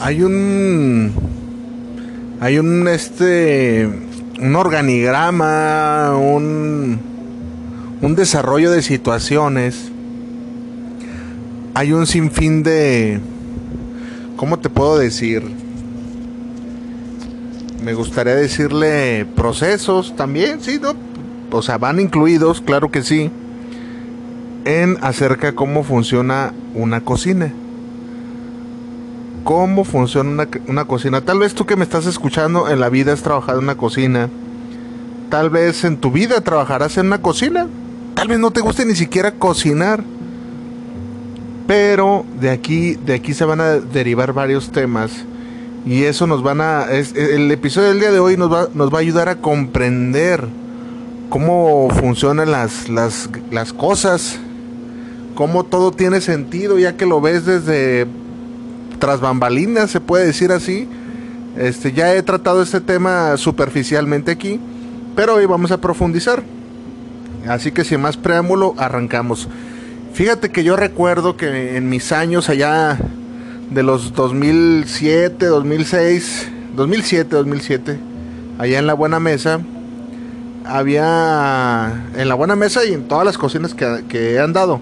Hay 0.00 0.22
un 0.22 1.12
hay 2.40 2.58
un 2.58 2.88
este 2.88 3.86
un 4.40 4.56
organigrama, 4.56 6.16
un 6.16 6.98
un 8.00 8.14
desarrollo 8.14 8.70
de 8.70 8.82
situaciones. 8.82 9.92
Hay 11.74 11.92
un 11.92 12.06
sinfín 12.06 12.62
de 12.62 13.20
¿cómo 14.36 14.58
te 14.58 14.70
puedo 14.70 14.98
decir? 14.98 15.42
Me 17.84 17.94
gustaría 17.94 18.34
decirle 18.34 19.26
procesos 19.36 20.16
también, 20.16 20.60
sí, 20.60 20.78
¿no? 20.80 20.94
O 21.52 21.62
sea, 21.62 21.78
van 21.78 22.00
incluidos, 22.00 22.60
claro 22.60 22.90
que 22.90 23.02
sí, 23.02 23.30
en 24.64 24.98
acerca 25.00 25.54
cómo 25.54 25.82
funciona 25.84 26.52
una 26.74 27.00
cocina 27.00 27.52
cómo 29.44 29.84
funciona 29.84 30.46
una, 30.66 30.84
cocina. 30.84 31.20
Tal 31.20 31.38
vez 31.38 31.54
tú 31.54 31.66
que 31.66 31.76
me 31.76 31.84
estás 31.84 32.06
escuchando 32.06 32.68
en 32.68 32.80
la 32.80 32.88
vida 32.88 33.12
has 33.12 33.22
trabajado 33.22 33.58
en 33.58 33.64
una 33.64 33.76
cocina. 33.76 34.28
Tal 35.28 35.50
vez 35.50 35.84
en 35.84 35.96
tu 35.96 36.10
vida 36.10 36.40
trabajarás 36.40 36.96
en 36.98 37.06
una 37.06 37.22
cocina. 37.22 37.66
Tal 38.14 38.28
vez 38.28 38.38
no 38.38 38.50
te 38.50 38.60
guste 38.60 38.84
ni 38.84 38.94
siquiera 38.94 39.32
cocinar. 39.32 40.02
Pero 41.66 42.24
de 42.40 42.50
aquí, 42.50 42.94
de 42.94 43.14
aquí 43.14 43.34
se 43.34 43.44
van 43.44 43.60
a 43.60 43.76
derivar 43.78 44.32
varios 44.32 44.70
temas. 44.70 45.12
Y 45.86 46.02
eso 46.04 46.26
nos 46.26 46.42
van 46.42 46.60
a. 46.60 46.86
el 46.90 47.50
episodio 47.50 47.88
del 47.88 48.00
día 48.00 48.10
de 48.10 48.18
hoy 48.18 48.36
nos 48.36 48.52
va, 48.52 48.68
nos 48.74 48.92
va 48.92 48.98
a 48.98 49.00
ayudar 49.00 49.28
a 49.28 49.36
comprender 49.36 50.46
cómo 51.30 51.88
funcionan 51.90 52.50
las, 52.50 52.88
las, 52.88 53.30
las 53.50 53.72
cosas. 53.72 54.38
Cómo 55.34 55.64
todo 55.64 55.90
tiene 55.92 56.20
sentido, 56.20 56.78
ya 56.78 56.96
que 56.96 57.06
lo 57.06 57.20
ves 57.20 57.46
desde 57.46 58.06
tras 59.00 59.20
bambalinas, 59.20 59.90
se 59.90 60.00
puede 60.00 60.26
decir 60.26 60.52
así. 60.52 60.88
Este, 61.56 61.92
ya 61.92 62.14
he 62.14 62.22
tratado 62.22 62.62
este 62.62 62.80
tema 62.80 63.36
superficialmente 63.36 64.30
aquí, 64.30 64.60
pero 65.16 65.34
hoy 65.34 65.46
vamos 65.46 65.72
a 65.72 65.80
profundizar. 65.80 66.44
Así 67.48 67.72
que 67.72 67.82
sin 67.82 68.00
más 68.00 68.16
preámbulo, 68.16 68.74
arrancamos. 68.78 69.48
Fíjate 70.12 70.50
que 70.50 70.62
yo 70.62 70.76
recuerdo 70.76 71.36
que 71.36 71.76
en 71.76 71.88
mis 71.88 72.12
años 72.12 72.48
allá 72.48 72.98
de 73.70 73.82
los 73.82 74.12
2007, 74.12 75.46
2006, 75.46 76.48
2007, 76.76 77.36
2007, 77.36 77.98
allá 78.58 78.78
en 78.78 78.86
la 78.86 78.94
Buena 78.94 79.18
Mesa, 79.18 79.60
había, 80.64 82.04
en 82.16 82.28
la 82.28 82.34
Buena 82.34 82.54
Mesa 82.54 82.84
y 82.84 82.92
en 82.92 83.08
todas 83.08 83.24
las 83.24 83.38
cocinas 83.38 83.74
que, 83.74 84.04
que 84.08 84.34
he 84.34 84.40
andado, 84.40 84.80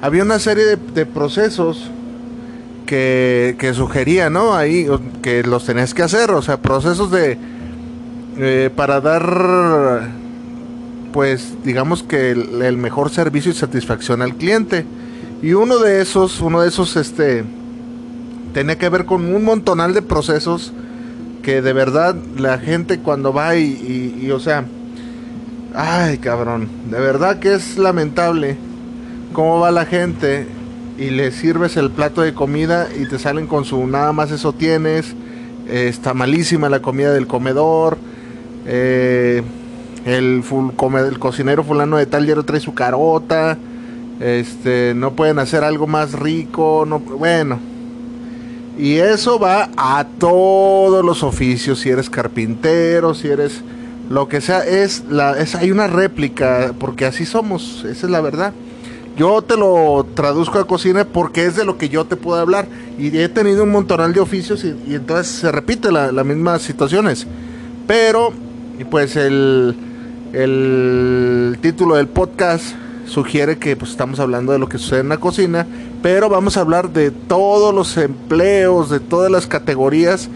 había 0.00 0.22
una 0.22 0.38
serie 0.38 0.64
de, 0.64 0.76
de 0.76 1.06
procesos 1.06 1.90
que, 2.88 3.72
sugería, 3.74 4.30
¿no? 4.30 4.54
Ahí 4.54 4.86
que 5.22 5.42
los 5.42 5.66
tenés 5.66 5.92
que 5.92 6.02
hacer, 6.02 6.30
o 6.30 6.40
sea, 6.40 6.60
procesos 6.60 7.10
de 7.10 7.36
eh, 8.38 8.70
para 8.74 9.00
dar, 9.00 10.10
pues, 11.12 11.54
digamos 11.64 12.02
que 12.02 12.30
el, 12.30 12.76
mejor 12.78 13.10
servicio 13.10 13.52
y 13.52 13.54
satisfacción 13.54 14.22
al 14.22 14.36
cliente. 14.36 14.86
Y 15.42 15.52
uno 15.52 15.78
de 15.78 16.00
esos, 16.00 16.40
uno 16.40 16.62
de 16.62 16.68
esos, 16.68 16.96
este, 16.96 17.44
tenía 18.54 18.78
que 18.78 18.88
ver 18.88 19.04
con 19.04 19.34
un 19.34 19.44
montonal 19.44 19.92
de 19.92 20.02
procesos 20.02 20.72
que 21.42 21.62
de 21.62 21.72
verdad 21.72 22.16
la 22.36 22.58
gente 22.58 22.98
cuando 22.98 23.32
va 23.32 23.54
y, 23.56 24.18
y 24.20 24.30
o 24.30 24.40
sea, 24.40 24.64
ay 25.74 26.18
cabrón, 26.18 26.68
de 26.90 26.98
verdad 26.98 27.38
que 27.38 27.54
es 27.54 27.78
lamentable 27.78 28.56
cómo 29.32 29.60
va 29.60 29.70
la 29.70 29.86
gente 29.86 30.46
y 30.98 31.10
le 31.10 31.30
sirves 31.30 31.76
el 31.76 31.90
plato 31.90 32.22
de 32.22 32.34
comida 32.34 32.88
y 32.98 33.06
te 33.06 33.18
salen 33.18 33.46
con 33.46 33.64
su 33.64 33.86
nada 33.86 34.12
más 34.12 34.32
eso 34.32 34.52
tienes, 34.52 35.14
está 35.68 36.12
malísima 36.12 36.68
la 36.68 36.80
comida 36.80 37.12
del 37.12 37.26
comedor, 37.26 37.98
eh, 38.66 39.42
el, 40.04 40.42
el 40.42 41.18
cocinero 41.18 41.62
fulano 41.62 41.96
de 41.96 42.06
tal 42.06 42.26
ya 42.26 42.34
trae 42.42 42.60
su 42.60 42.74
carota, 42.74 43.56
este, 44.20 44.94
no 44.96 45.12
pueden 45.12 45.38
hacer 45.38 45.62
algo 45.62 45.86
más 45.86 46.12
rico, 46.12 46.84
no, 46.86 46.98
bueno. 46.98 47.58
Y 48.76 48.96
eso 48.96 49.38
va 49.38 49.70
a 49.76 50.06
todos 50.18 51.04
los 51.04 51.22
oficios, 51.22 51.80
si 51.80 51.90
eres 51.90 52.08
carpintero, 52.08 53.14
si 53.14 53.28
eres 53.28 53.62
lo 54.08 54.28
que 54.28 54.40
sea, 54.40 54.64
es 54.64 55.04
la 55.10 55.38
es 55.38 55.54
hay 55.54 55.70
una 55.70 55.86
réplica 55.86 56.72
porque 56.78 57.04
así 57.04 57.26
somos, 57.26 57.84
esa 57.84 58.06
es 58.06 58.10
la 58.10 58.20
verdad. 58.20 58.52
Yo 59.18 59.42
te 59.42 59.56
lo 59.56 60.06
traduzco 60.14 60.60
a 60.60 60.66
cocina 60.66 61.04
porque 61.04 61.44
es 61.44 61.56
de 61.56 61.64
lo 61.64 61.76
que 61.76 61.88
yo 61.88 62.04
te 62.04 62.14
puedo 62.14 62.40
hablar. 62.40 62.68
Y 62.98 63.18
he 63.18 63.28
tenido 63.28 63.64
un 63.64 63.70
montonal 63.70 64.14
de 64.14 64.20
oficios 64.20 64.64
y, 64.64 64.94
entonces 64.94 65.26
se 65.26 65.50
repite 65.50 65.90
las 65.90 66.24
mismas 66.24 66.62
situaciones. 66.62 67.26
Pero, 67.88 68.32
pues 68.90 69.16
el, 69.16 69.74
el 70.32 71.58
título 71.60 71.96
del 71.96 72.06
podcast 72.06 72.76
sugiere 73.06 73.58
que 73.58 73.74
pues, 73.74 73.90
estamos 73.90 74.20
hablando 74.20 74.52
de 74.52 74.60
lo 74.60 74.68
que 74.68 74.78
sucede 74.78 75.00
en 75.00 75.08
la 75.08 75.16
cocina, 75.16 75.66
pero 76.00 76.28
vamos 76.28 76.56
a 76.56 76.60
hablar 76.60 76.90
de 76.90 77.10
todos 77.10 77.74
los 77.74 77.96
empleos, 77.96 78.88
de 78.88 79.00
todas 79.00 79.32
las 79.32 79.48
categorías 79.48 80.28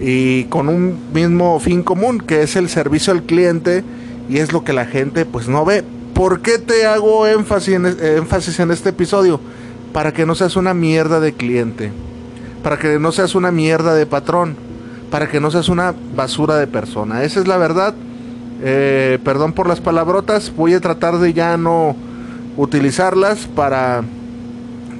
y 0.00 0.44
con 0.44 0.68
un 0.68 0.98
mismo 1.12 1.60
fin 1.60 1.82
común, 1.82 2.18
que 2.18 2.42
es 2.42 2.56
el 2.56 2.68
servicio 2.68 3.12
al 3.12 3.22
cliente 3.22 3.84
y 4.28 4.38
es 4.38 4.52
lo 4.52 4.64
que 4.64 4.72
la 4.72 4.86
gente 4.86 5.24
pues 5.24 5.48
no 5.48 5.64
ve, 5.64 5.84
¿Por 6.16 6.40
qué 6.40 6.58
te 6.58 6.86
hago 6.86 7.26
énfasis 7.26 7.74
en, 7.74 7.84
énfasis 7.84 8.58
en 8.60 8.70
este 8.70 8.88
episodio? 8.88 9.38
Para 9.92 10.12
que 10.12 10.24
no 10.24 10.34
seas 10.34 10.56
una 10.56 10.72
mierda 10.72 11.20
de 11.20 11.34
cliente. 11.34 11.92
Para 12.62 12.78
que 12.78 12.98
no 12.98 13.12
seas 13.12 13.34
una 13.34 13.52
mierda 13.52 13.94
de 13.94 14.06
patrón. 14.06 14.56
Para 15.10 15.28
que 15.28 15.40
no 15.40 15.50
seas 15.50 15.68
una 15.68 15.94
basura 16.14 16.56
de 16.56 16.66
persona. 16.66 17.22
Esa 17.22 17.40
es 17.40 17.46
la 17.46 17.58
verdad. 17.58 17.94
Eh, 18.62 19.18
perdón 19.24 19.52
por 19.52 19.68
las 19.68 19.82
palabrotas. 19.82 20.50
Voy 20.56 20.72
a 20.72 20.80
tratar 20.80 21.18
de 21.18 21.34
ya 21.34 21.58
no 21.58 21.94
utilizarlas 22.56 23.46
para 23.54 24.02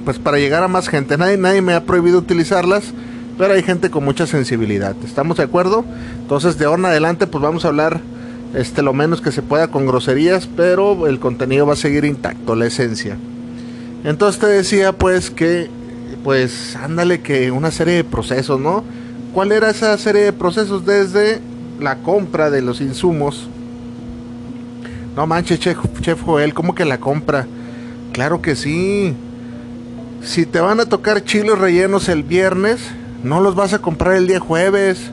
pues 0.05 0.19
para 0.19 0.37
llegar 0.37 0.61
a 0.61 0.67
más 0.67 0.87
gente. 0.87 1.17
Nadie, 1.17 1.37
nadie 1.37 1.63
me 1.63 1.73
ha 1.73 1.83
prohibido 1.83 2.19
utilizarlas, 2.19 2.93
pero 3.39 3.55
hay 3.55 3.63
gente 3.63 3.89
con 3.89 4.05
mucha 4.05 4.27
sensibilidad. 4.27 4.95
¿Estamos 5.03 5.37
de 5.37 5.43
acuerdo? 5.43 5.83
Entonces 6.21 6.59
de 6.59 6.65
ahora 6.65 6.79
en 6.81 6.85
adelante 6.85 7.25
pues 7.25 7.41
vamos 7.41 7.65
a 7.65 7.69
hablar 7.69 8.01
este 8.57 8.81
lo 8.81 8.91
menos 8.91 9.21
que 9.21 9.31
se 9.31 9.43
pueda 9.43 9.67
con 9.67 9.85
groserías, 9.85 10.47
pero 10.47 11.05
el 11.05 11.19
contenido 11.19 11.67
va 11.67 11.73
a 11.73 11.77
seguir 11.77 12.05
intacto, 12.05 12.55
la 12.55 12.65
esencia. 12.65 13.15
Entonces 14.03 14.41
te 14.41 14.47
decía 14.47 14.93
pues 14.93 15.29
que 15.29 15.69
pues 16.23 16.75
ándale 16.75 17.21
que 17.21 17.51
una 17.51 17.69
serie 17.69 17.93
de 17.93 18.03
procesos, 18.03 18.59
¿no? 18.59 18.83
¿Cuál 19.31 19.51
era 19.51 19.69
esa 19.69 19.95
serie 19.99 20.23
de 20.23 20.33
procesos 20.33 20.85
desde 20.87 21.39
la 21.79 21.97
compra 21.97 22.49
de 22.49 22.63
los 22.63 22.81
insumos? 22.81 23.47
No 25.15 25.27
manches, 25.27 25.59
chef, 25.59 25.77
chef 26.01 26.23
Joel, 26.23 26.55
¿cómo 26.55 26.73
que 26.73 26.83
la 26.83 26.99
compra? 26.99 27.45
Claro 28.11 28.41
que 28.41 28.55
sí. 28.55 29.13
Si 30.23 30.47
te 30.47 30.59
van 30.59 30.79
a 30.79 30.87
tocar 30.87 31.23
chiles 31.23 31.59
rellenos 31.59 32.09
el 32.09 32.23
viernes, 32.23 32.79
no 33.23 33.39
los 33.39 33.53
vas 33.53 33.73
a 33.73 33.79
comprar 33.79 34.15
el 34.15 34.25
día 34.25 34.39
jueves 34.39 35.11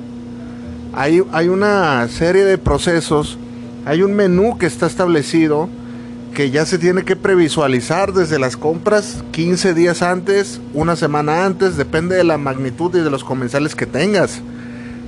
hay, 0.96 1.48
una 1.48 2.06
serie 2.08 2.44
de 2.44 2.58
procesos, 2.58 3.38
hay 3.84 4.02
un 4.02 4.14
menú 4.14 4.58
que 4.58 4.66
está 4.66 4.86
establecido 4.86 5.68
que 6.34 6.50
ya 6.50 6.66
se 6.66 6.78
tiene 6.78 7.04
que 7.04 7.14
previsualizar 7.14 8.12
desde 8.12 8.38
las 8.38 8.56
compras 8.56 9.22
15 9.30 9.74
días 9.74 10.02
antes, 10.02 10.60
una 10.72 10.96
semana 10.96 11.44
antes, 11.44 11.76
depende 11.76 12.16
de 12.16 12.24
la 12.24 12.38
magnitud 12.38 12.94
y 12.96 13.00
de 13.00 13.10
los 13.10 13.22
comensales 13.22 13.74
que 13.74 13.86
tengas. 13.86 14.40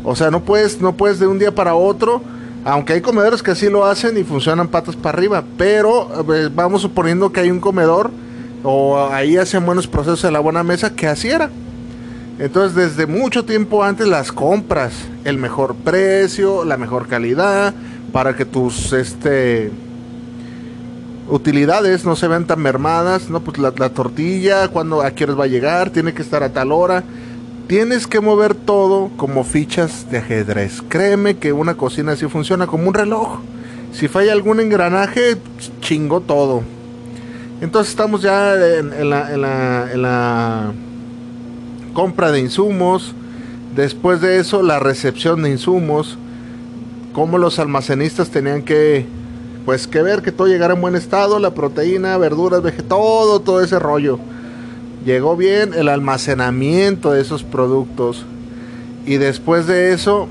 O 0.05 0.15
sea, 0.15 0.31
no 0.31 0.45
puedes, 0.45 0.81
no 0.81 0.97
puedes 0.97 1.19
de 1.19 1.27
un 1.27 1.39
día 1.39 1.53
para 1.53 1.75
otro, 1.75 2.23
aunque 2.65 2.93
hay 2.93 3.01
comedores 3.01 3.43
que 3.43 3.51
así 3.51 3.69
lo 3.69 3.85
hacen 3.85 4.17
y 4.17 4.25
funcionan 4.25 4.69
patas 4.69 4.95
para 4.95 5.19
arriba, 5.19 5.45
pero 5.59 6.33
eh, 6.33 6.49
vamos 6.55 6.83
suponiendo 6.83 7.33
que 7.33 7.41
hay 7.41 7.51
un 7.51 7.61
comedor 7.61 8.11
o 8.63 9.09
ahí 9.11 9.37
hacen 9.37 9.67
buenos 9.67 9.87
procesos 9.87 10.23
de 10.23 10.31
la 10.31 10.41
buena 10.41 10.63
mesa 10.63 10.95
que 10.95 11.09
así 11.09 11.29
era. 11.29 11.51
Entonces, 12.39 12.77
desde 12.77 13.07
mucho 13.07 13.45
tiempo 13.45 13.83
antes 13.83 14.07
las 14.07 14.31
compras, 14.31 14.93
el 15.25 15.39
mejor 15.39 15.75
precio, 15.75 16.65
la 16.65 16.77
mejor 16.77 17.09
calidad, 17.09 17.73
para 18.13 18.37
que 18.37 18.45
tus 18.45 18.93
este 18.93 19.71
utilidades 21.29 22.05
no 22.05 22.15
se 22.15 22.29
vean 22.29 22.47
tan 22.47 22.61
mermadas, 22.61 23.31
no 23.31 23.41
pues 23.41 23.59
la, 23.59 23.73
tortilla, 23.73 24.69
cuando 24.69 25.03
a 25.03 25.11
qué 25.11 25.25
horas 25.25 25.41
va 25.41 25.45
a 25.45 25.49
llegar, 25.49 25.91
tiene 25.91 26.15
que 26.15 26.23
estar 26.23 26.43
a 26.43 26.53
tal 26.53 26.73
hora. 26.73 27.03
Tienes 27.69 28.07
que 28.07 28.21
mover 28.21 28.55
todo 28.55 29.11
como 29.17 29.43
fichas 29.43 30.09
de 30.11 30.19
ajedrez. 30.19 30.83
Créeme 30.89 31.39
que 31.39 31.53
una 31.53 31.75
cocina 31.75 32.13
así 32.13 32.27
funciona 32.27 32.69
como 32.69 32.87
un 32.87 32.95
reloj. 32.95 33.41
Si 33.93 34.07
falla 34.07 34.33
algún 34.33 34.61
engranaje, 34.61 35.37
chingo 35.81 36.21
todo. 36.21 36.63
Entonces 37.61 37.91
estamos 37.91 38.23
ya 38.23 38.55
en 38.55 39.11
la 39.11 40.73
compra 41.97 42.31
de 42.31 42.41
insumos. 42.41 43.15
Después 43.75 44.21
de 44.21 44.39
eso, 44.39 44.63
la 44.63 44.79
recepción 44.79 45.43
de 45.43 45.49
insumos. 45.49 46.19
Cómo 47.15 47.39
los 47.39 47.59
almacenistas 47.59 48.29
tenían 48.29 48.63
que 48.63 49.07
pues 49.65 49.87
que 49.89 50.03
ver 50.03 50.21
que 50.21 50.31
todo 50.31 50.47
llegara 50.47 50.75
en 50.75 50.83
buen 50.83 50.95
estado, 50.95 51.39
la 51.39 51.55
proteína, 51.55 52.19
verduras, 52.19 52.63
vegetales, 52.63 52.89
todo, 52.91 53.41
todo 53.41 53.63
ese 53.63 53.79
rollo. 53.79 54.19
Llegó 55.07 55.37
bien 55.37 55.73
el 55.73 55.89
almacenamiento 55.89 57.13
de 57.13 57.23
esos 57.23 57.43
productos. 57.43 58.27
Y 59.07 59.17
después 59.17 59.67
de 59.67 59.95
eso, 59.95 60.29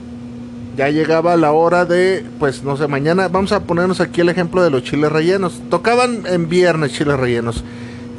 ya 0.77 0.89
llegaba 0.89 1.35
la 1.35 1.51
hora 1.51 1.85
de, 1.85 2.23
pues 2.37 2.63
no 2.63 2.77
sé, 2.77 2.87
mañana 2.87 3.27
vamos 3.27 3.51
a 3.53 3.61
ponernos 3.61 3.99
aquí 4.01 4.21
el 4.21 4.29
ejemplo 4.29 4.61
de 4.63 4.69
los 4.69 4.83
chiles 4.83 5.11
rellenos. 5.11 5.63
Tocaban 5.71 6.27
en 6.27 6.47
viernes 6.47 6.93
chiles 6.93 7.19
rellenos. 7.19 7.63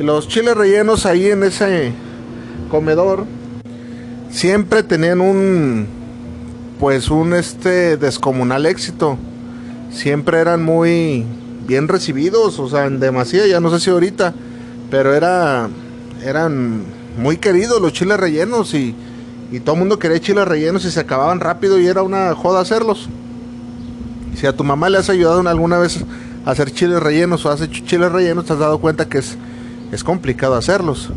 Y 0.01 0.03
los 0.03 0.27
chiles 0.27 0.57
rellenos 0.57 1.07
ahí 1.07 1.29
en 1.29 1.45
ese 1.45 1.93
comedor 2.69 3.25
siempre 4.31 4.83
tenían 4.83 5.21
un, 5.21 5.87
pues 6.79 7.11
un 7.11 7.35
este 7.35 7.97
descomunal 7.97 8.67
éxito 8.67 9.19
siempre 9.91 10.39
eran 10.39 10.63
muy 10.63 11.25
bien 11.67 11.89
recibidos, 11.89 12.59
o 12.59 12.69
sea, 12.69 12.87
en 12.87 13.01
demasía, 13.01 13.47
ya 13.47 13.61
no 13.61 13.71
sé 13.71 13.81
si 13.81 13.91
ahorita, 13.91 14.35
pero 14.91 15.15
era, 15.15 15.69
eran 16.23 16.83
muy 17.19 17.39
queridos 17.39 17.81
los 17.81 17.93
chiles 17.93 18.19
rellenos 18.19 18.75
y, 18.75 18.95
y 19.51 19.61
todo 19.61 19.75
el 19.75 19.81
mundo 19.81 19.99
quería 19.99 20.21
chiles 20.21 20.47
rellenos 20.47 20.85
y 20.85 20.91
se 20.91 21.01
acababan 21.01 21.41
rápido 21.41 21.79
y 21.81 21.87
era 21.87 22.03
una 22.03 22.35
joda 22.35 22.61
hacerlos. 22.61 23.09
Si 24.37 24.47
a 24.47 24.55
tu 24.55 24.65
mamá 24.65 24.91
le 24.91 24.99
has 24.99 25.09
ayudado 25.09 25.41
alguna 25.49 25.79
vez 25.79 26.05
a 26.45 26.51
hacer 26.51 26.71
chiles 26.71 27.03
rellenos 27.03 27.45
o 27.47 27.51
has 27.51 27.61
hecho 27.63 27.85
chiles 27.85 28.13
rellenos, 28.13 28.45
te 28.45 28.53
has 28.53 28.59
dado 28.59 28.79
cuenta 28.79 29.09
que 29.09 29.19
es, 29.19 29.37
es 29.93 30.05
complicado 30.05 30.55
hacerlos. 30.55 31.11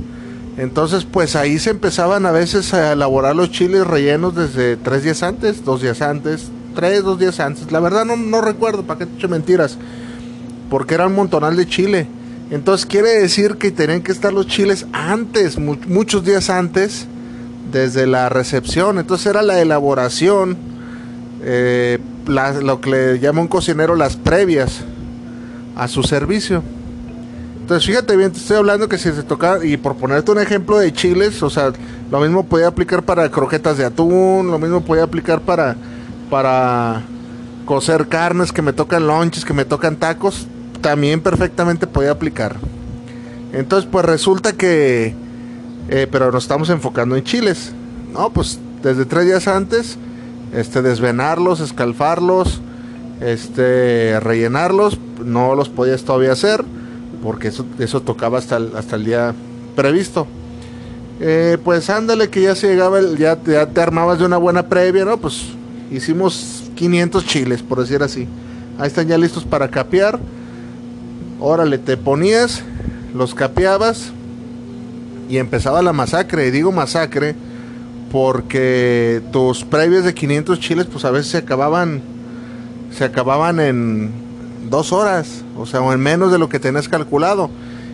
Entonces, 0.60 1.06
pues 1.06 1.38
ahí 1.38 1.58
se 1.58 1.70
empezaban 1.70 2.26
a 2.26 2.32
veces 2.32 2.74
a 2.74 2.92
elaborar 2.92 3.34
los 3.34 3.50
chiles 3.50 3.88
rellenos 3.88 4.36
desde 4.36 4.76
tres 4.76 5.04
días 5.04 5.24
antes, 5.24 5.64
dos 5.64 5.82
días 5.82 6.02
antes, 6.02 6.52
tres, 6.76 7.02
dos 7.02 7.18
días 7.18 7.40
antes. 7.40 7.72
La 7.72 7.80
verdad 7.80 8.04
no, 8.04 8.42
recuerdo, 8.42 8.84
para 8.84 9.00
qué 9.00 9.06
te 9.06 9.28
mentiras. 9.30 9.78
Porque 10.70 10.96
era 10.96 11.08
un 11.08 11.16
montonal 11.16 11.56
de 11.56 11.66
chile. 11.66 12.08
Entonces 12.52 12.86
quiere 12.86 13.10
decir 13.22 13.56
que 13.56 13.72
tenían 13.72 14.02
que 14.02 14.12
estar 14.12 14.34
los 14.34 14.48
chiles 14.48 14.86
antes, 14.92 15.58
muchos 15.58 16.26
días 16.26 16.50
antes, 16.50 17.08
desde 17.72 18.06
la 18.06 18.28
recepción. 18.28 19.00
Entonces 19.00 19.28
era 19.28 19.42
la 19.42 19.62
elaboración, 19.62 20.58
eh, 21.42 22.00
lo 22.28 22.82
que 22.82 22.90
le 22.90 23.20
llama 23.20 23.40
un 23.40 23.48
cocinero 23.48 23.96
las 23.96 24.18
previas 24.18 24.82
a 25.78 25.88
su 25.88 26.04
servicio. 26.04 26.64
Entonces 27.70 27.86
fíjate 27.86 28.18
bien, 28.18 28.32
te 28.32 28.40
estoy 28.40 28.58
hablando 28.58 28.90
que 28.90 28.98
si 28.98 29.12
se 29.12 29.22
toca, 29.22 29.64
y 29.64 29.78
por 29.78 29.96
ponerte 29.96 30.32
un 30.32 30.40
ejemplo 30.40 30.80
de 30.80 30.92
chiles, 30.92 31.44
o 31.44 31.52
sea, 31.52 31.72
lo 32.10 32.20
mismo 32.20 32.44
podía 32.44 32.66
aplicar 32.66 33.04
para 33.04 33.30
croquetas 33.30 33.78
de 33.78 33.86
atún, 33.86 34.50
lo 34.50 34.58
mismo 34.58 34.82
podía 34.82 35.04
aplicar 35.04 35.42
para 35.42 35.76
para 36.32 37.04
cocer 37.66 38.08
carnes, 38.08 38.52
que 38.52 38.64
me 38.64 38.74
tocan 38.74 39.06
lonches, 39.06 39.46
que 39.46 39.54
me 39.54 39.66
tocan 39.66 39.98
tacos, 39.98 40.48
también 40.82 41.22
perfectamente 41.22 41.86
podía 41.86 42.10
aplicar. 42.10 42.56
Entonces, 43.54 43.88
pues 43.92 44.04
resulta 44.04 44.54
que, 44.54 45.14
eh, 45.90 46.08
pero 46.12 46.32
nos 46.32 46.46
estamos 46.46 46.72
enfocando 46.72 47.16
en 47.18 47.24
chiles. 47.24 47.72
No, 48.12 48.32
pues 48.32 48.58
desde 48.82 49.06
tres 49.06 49.26
días 49.28 49.48
antes, 49.48 50.00
este, 50.56 50.82
desvenarlos, 50.82 51.60
escalfarlos, 51.60 52.62
este, 53.22 54.20
rellenarlos, 54.20 54.98
no 55.24 55.54
los 55.54 55.70
podías 55.70 56.02
todavía 56.02 56.32
hacer, 56.32 56.66
porque 57.24 57.50
eso, 57.50 58.02
tocaba 58.02 58.38
hasta 58.38 58.58
el, 58.58 58.72
el 58.92 59.06
día 59.06 59.34
previsto. 59.76 60.28
Eh, 61.22 61.58
pues 61.64 61.90
ándale 61.90 62.30
que 62.30 62.42
ya 62.42 62.56
se 62.56 62.68
llegaba, 62.68 63.00
ya, 63.18 63.38
ya 63.44 63.66
te 63.68 63.82
armabas 63.82 64.20
de 64.20 64.26
una 64.26 64.38
buena 64.38 64.70
previa, 64.70 65.04
¿no? 65.04 65.18
Pues 65.18 65.54
Hicimos 65.92 66.70
500 66.76 67.26
chiles, 67.26 67.64
por 67.64 67.80
decir 67.80 68.04
así. 68.04 68.28
Ahí 68.78 68.88
están 68.88 69.08
ya 69.08 69.18
listos 69.18 69.44
para 69.44 69.70
capear. 69.70 70.20
Órale, 71.40 71.78
te 71.78 71.98
ponías, 71.98 72.64
los 73.16 73.34
capeabas 73.34 74.12
y 75.30 75.38
empezaba 75.38 75.82
la 75.82 75.94
masacre. 75.94 76.48
Y 76.48 76.52
digo 76.52 76.72
masacre 76.72 77.36
porque 78.12 79.22
tus 79.32 79.64
previos 79.64 80.04
de 80.04 80.14
500 80.14 80.60
chiles, 80.60 80.86
pues 80.86 81.06
a 81.06 81.12
veces 81.12 81.32
se 81.32 81.38
acababan, 81.38 82.02
se 82.96 83.04
acababan 83.04 83.60
en 83.60 84.12
dos 84.70 84.94
horas, 84.94 85.44
o 85.58 85.66
sea, 85.66 85.82
o 85.82 85.94
en 85.94 86.00
menos 86.00 86.32
de 86.32 86.38
lo 86.38 86.50
que 86.50 86.60
tenías 86.60 86.88
calculado. 86.88 87.50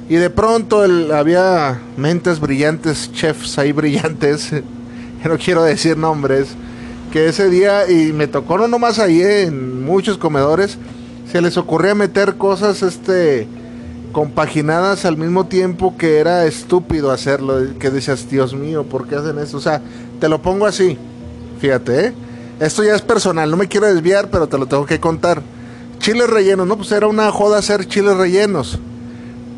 Y 0.07 0.15
de 0.15 0.29
pronto 0.29 0.83
había 1.13 1.79
mentes 1.97 2.39
brillantes, 2.39 3.11
chefs 3.11 3.57
ahí 3.57 3.71
brillantes, 3.71 4.51
no 5.25 5.37
quiero 5.37 5.63
decir 5.63 5.97
nombres, 5.97 6.49
que 7.11 7.27
ese 7.27 7.49
día, 7.49 7.89
y 7.89 8.13
me 8.13 8.27
tocó 8.27 8.57
no 8.57 8.67
nomás 8.67 8.99
ahí 8.99 9.21
en 9.21 9.83
muchos 9.83 10.17
comedores, 10.17 10.77
se 11.31 11.41
les 11.41 11.57
ocurría 11.57 11.95
meter 11.95 12.35
cosas 12.35 12.83
este 12.83 13.47
compaginadas 14.11 15.03
al 15.03 15.17
mismo 15.17 15.45
tiempo 15.47 15.97
que 15.97 16.19
era 16.19 16.45
estúpido 16.45 17.11
hacerlo, 17.11 17.57
que 17.77 17.89
decías, 17.89 18.29
Dios 18.29 18.53
mío, 18.53 18.83
¿por 18.83 19.07
qué 19.07 19.15
hacen 19.15 19.39
eso? 19.39 19.57
O 19.57 19.59
sea, 19.59 19.81
te 20.21 20.29
lo 20.29 20.41
pongo 20.41 20.65
así, 20.65 20.97
fíjate, 21.59 22.05
¿eh? 22.05 22.13
Esto 22.59 22.83
ya 22.83 22.95
es 22.95 23.01
personal, 23.01 23.51
no 23.51 23.57
me 23.57 23.67
quiero 23.67 23.87
desviar, 23.87 24.29
pero 24.29 24.47
te 24.47 24.57
lo 24.57 24.67
tengo 24.67 24.85
que 24.85 25.01
contar. 25.01 25.41
Chiles 26.05 26.29
rellenos, 26.29 26.67
no, 26.67 26.77
pues 26.77 26.91
era 26.91 27.07
una 27.07 27.31
joda 27.31 27.57
hacer 27.57 27.87
chiles 27.87 28.15
rellenos. 28.15 28.77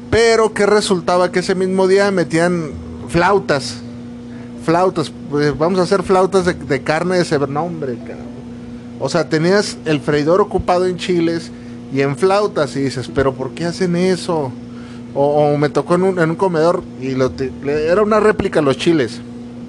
Pero 0.09 0.53
que 0.53 0.65
resultaba 0.65 1.29
que 1.29 1.39
ese 1.39 1.55
mismo 1.55 1.89
día 1.89 2.09
metían 2.09 2.71
flautas 3.09 3.81
flautas, 4.63 5.11
pues 5.29 5.57
vamos 5.57 5.77
a 5.77 5.83
hacer 5.83 6.03
flautas 6.03 6.45
de, 6.45 6.83
carne 6.83 7.17
de 7.17 7.23
ese 7.23 7.37
nombre, 7.37 7.97
O 8.97 9.09
sea, 9.09 9.27
tenías 9.27 9.77
el 9.83 9.99
freidor 9.99 10.39
ocupado 10.39 10.85
en 10.85 10.95
chiles 10.95 11.51
y 11.93 11.99
en 11.99 12.15
flautas 12.15 12.77
y 12.77 12.83
dices, 12.83 13.11
pero 13.13 13.33
¿por 13.33 13.51
qué 13.51 13.65
hacen 13.65 13.97
eso? 13.97 14.49
O, 15.13 15.57
me 15.57 15.67
tocó 15.67 15.95
en 15.95 16.03
un, 16.03 16.35
comedor 16.35 16.81
y 17.01 17.11
lo 17.11 17.29
era 17.65 18.03
una 18.03 18.21
réplica 18.21 18.61
los 18.61 18.77
chiles. 18.77 19.19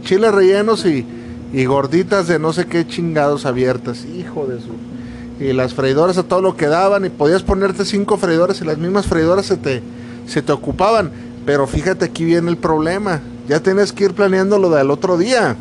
Chiles 0.05 0.33
rellenos 0.33 0.87
y, 0.87 1.05
y 1.53 1.65
gorditas 1.65 2.29
de 2.29 2.39
no 2.39 2.53
sé 2.53 2.67
qué 2.67 2.87
chingados 2.87 3.47
abiertas. 3.47 4.05
Hijo 4.05 4.47
de 4.47 4.61
su... 4.61 4.98
Y 5.41 5.53
las 5.53 5.75
freidoras 5.75 6.19
a 6.19 6.25
todo 6.25 6.41
lo 6.41 6.57
que 6.57 6.67
daban 6.67 7.05
y 7.05 7.11
podías 7.11 7.43
ponerte 7.43 7.85
cinco 7.85 8.17
freidoras 8.17 8.61
y 8.61 8.65
las 8.65 8.79
mismas 8.79 9.07
freidoras 9.07 9.47
se 9.47 9.57
te, 9.57 9.83
se 10.27 10.43
te 10.43 10.53
ocupaban. 10.53 11.11
Pero 11.47 11.67
fíjate, 11.67 12.05
aquí 12.05 12.25
viene 12.25 12.51
el 12.51 12.57
problema 12.57 13.21
ya 13.49 13.61
tienes 13.61 13.93
que 13.93 14.05
ir 14.05 14.13
planeando 14.13 14.59
lo 14.59 14.69
del 14.71 14.91
otro 14.91 15.17
día. 15.17 15.57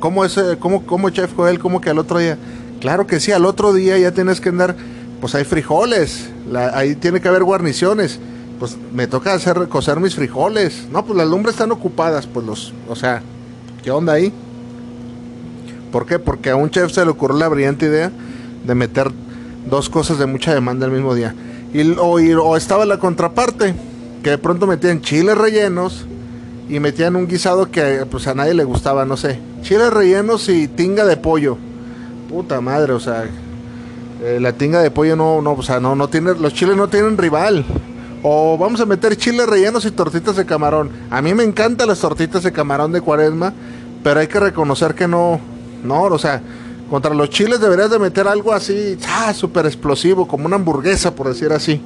¿Cómo 0.00 0.24
es, 0.24 0.38
cómo, 0.60 0.84
cómo 0.84 1.08
Chef 1.10 1.34
Joel? 1.34 1.58
¿Cómo 1.58 1.80
que 1.80 1.90
al 1.90 1.98
otro 1.98 2.18
día? 2.18 2.36
Claro 2.78 3.06
que 3.06 3.18
sí, 3.18 3.32
al 3.32 3.46
otro 3.46 3.72
día 3.72 3.98
ya 3.98 4.12
tienes 4.12 4.40
que 4.40 4.50
andar, 4.50 4.76
pues 5.20 5.34
hay 5.34 5.44
frijoles, 5.44 6.28
ahí 6.74 6.94
tiene 6.94 7.20
que 7.20 7.28
haber 7.28 7.42
guarniciones. 7.42 8.20
Pues 8.58 8.76
me 8.92 9.06
toca 9.06 9.32
hacer 9.32 9.68
cocer 9.68 9.98
mis 9.98 10.14
frijoles. 10.14 10.88
No, 10.92 11.04
pues 11.04 11.16
las 11.16 11.26
lumbres 11.26 11.54
están 11.54 11.72
ocupadas, 11.72 12.26
pues 12.26 12.44
los, 12.44 12.74
o 12.88 12.94
sea, 12.94 13.22
¿qué 13.82 13.90
onda 13.90 14.12
ahí? 14.12 14.32
¿Por 15.90 16.04
qué? 16.06 16.18
Porque 16.18 16.50
a 16.50 16.56
un 16.56 16.68
chef 16.70 16.92
se 16.92 17.04
le 17.04 17.10
ocurrió 17.10 17.38
la 17.38 17.48
brillante 17.48 17.86
idea 17.86 18.12
de 18.64 18.74
meter 18.74 19.10
dos 19.68 19.88
cosas 19.88 20.18
de 20.18 20.26
mucha 20.26 20.54
demanda 20.54 20.86
el 20.86 20.92
mismo 20.92 21.14
día. 21.14 21.34
Y, 21.72 21.92
o, 21.92 22.12
o 22.12 22.56
estaba 22.56 22.86
la 22.86 22.98
contraparte, 22.98 23.74
que 24.22 24.30
de 24.30 24.38
pronto 24.38 24.66
metían 24.66 25.00
chiles 25.00 25.36
rellenos, 25.36 26.06
y 26.68 26.80
metían 26.80 27.16
un 27.16 27.26
guisado 27.26 27.70
que 27.70 28.04
pues 28.10 28.26
a 28.26 28.34
nadie 28.34 28.54
le 28.54 28.64
gustaba, 28.64 29.04
no 29.04 29.16
sé. 29.16 29.38
Chiles 29.62 29.92
rellenos 29.92 30.48
y 30.48 30.68
tinga 30.68 31.04
de 31.04 31.16
pollo. 31.16 31.56
Puta 32.28 32.60
madre, 32.60 32.92
o 32.92 33.00
sea, 33.00 33.24
eh, 34.22 34.38
la 34.40 34.52
tinga 34.52 34.80
de 34.82 34.90
pollo 34.90 35.16
no, 35.16 35.40
no, 35.40 35.52
o 35.52 35.62
sea, 35.62 35.80
no, 35.80 35.94
no 35.94 36.08
tiene, 36.08 36.34
los 36.34 36.52
chiles 36.52 36.76
no 36.76 36.88
tienen 36.88 37.16
rival. 37.16 37.64
O 38.22 38.58
vamos 38.58 38.80
a 38.80 38.86
meter 38.86 39.16
chiles 39.16 39.46
rellenos 39.46 39.84
y 39.86 39.90
tortitas 39.92 40.36
de 40.36 40.44
camarón. 40.44 40.90
A 41.10 41.22
mí 41.22 41.32
me 41.34 41.44
encantan 41.44 41.88
las 41.88 42.00
tortitas 42.00 42.42
de 42.42 42.52
camarón 42.52 42.92
de 42.92 43.00
cuaresma, 43.00 43.54
pero 44.02 44.20
hay 44.20 44.26
que 44.26 44.40
reconocer 44.40 44.94
que 44.94 45.08
no, 45.08 45.40
no, 45.84 46.02
o 46.02 46.18
sea, 46.18 46.42
contra 46.90 47.14
los 47.14 47.30
chiles 47.30 47.60
deberías 47.60 47.90
de 47.90 47.98
meter 47.98 48.26
algo 48.28 48.52
así, 48.52 48.96
ah, 49.08 49.32
súper 49.34 49.66
explosivo, 49.66 50.26
como 50.26 50.46
una 50.46 50.56
hamburguesa, 50.56 51.14
por 51.14 51.28
decir 51.28 51.52
así, 51.52 51.80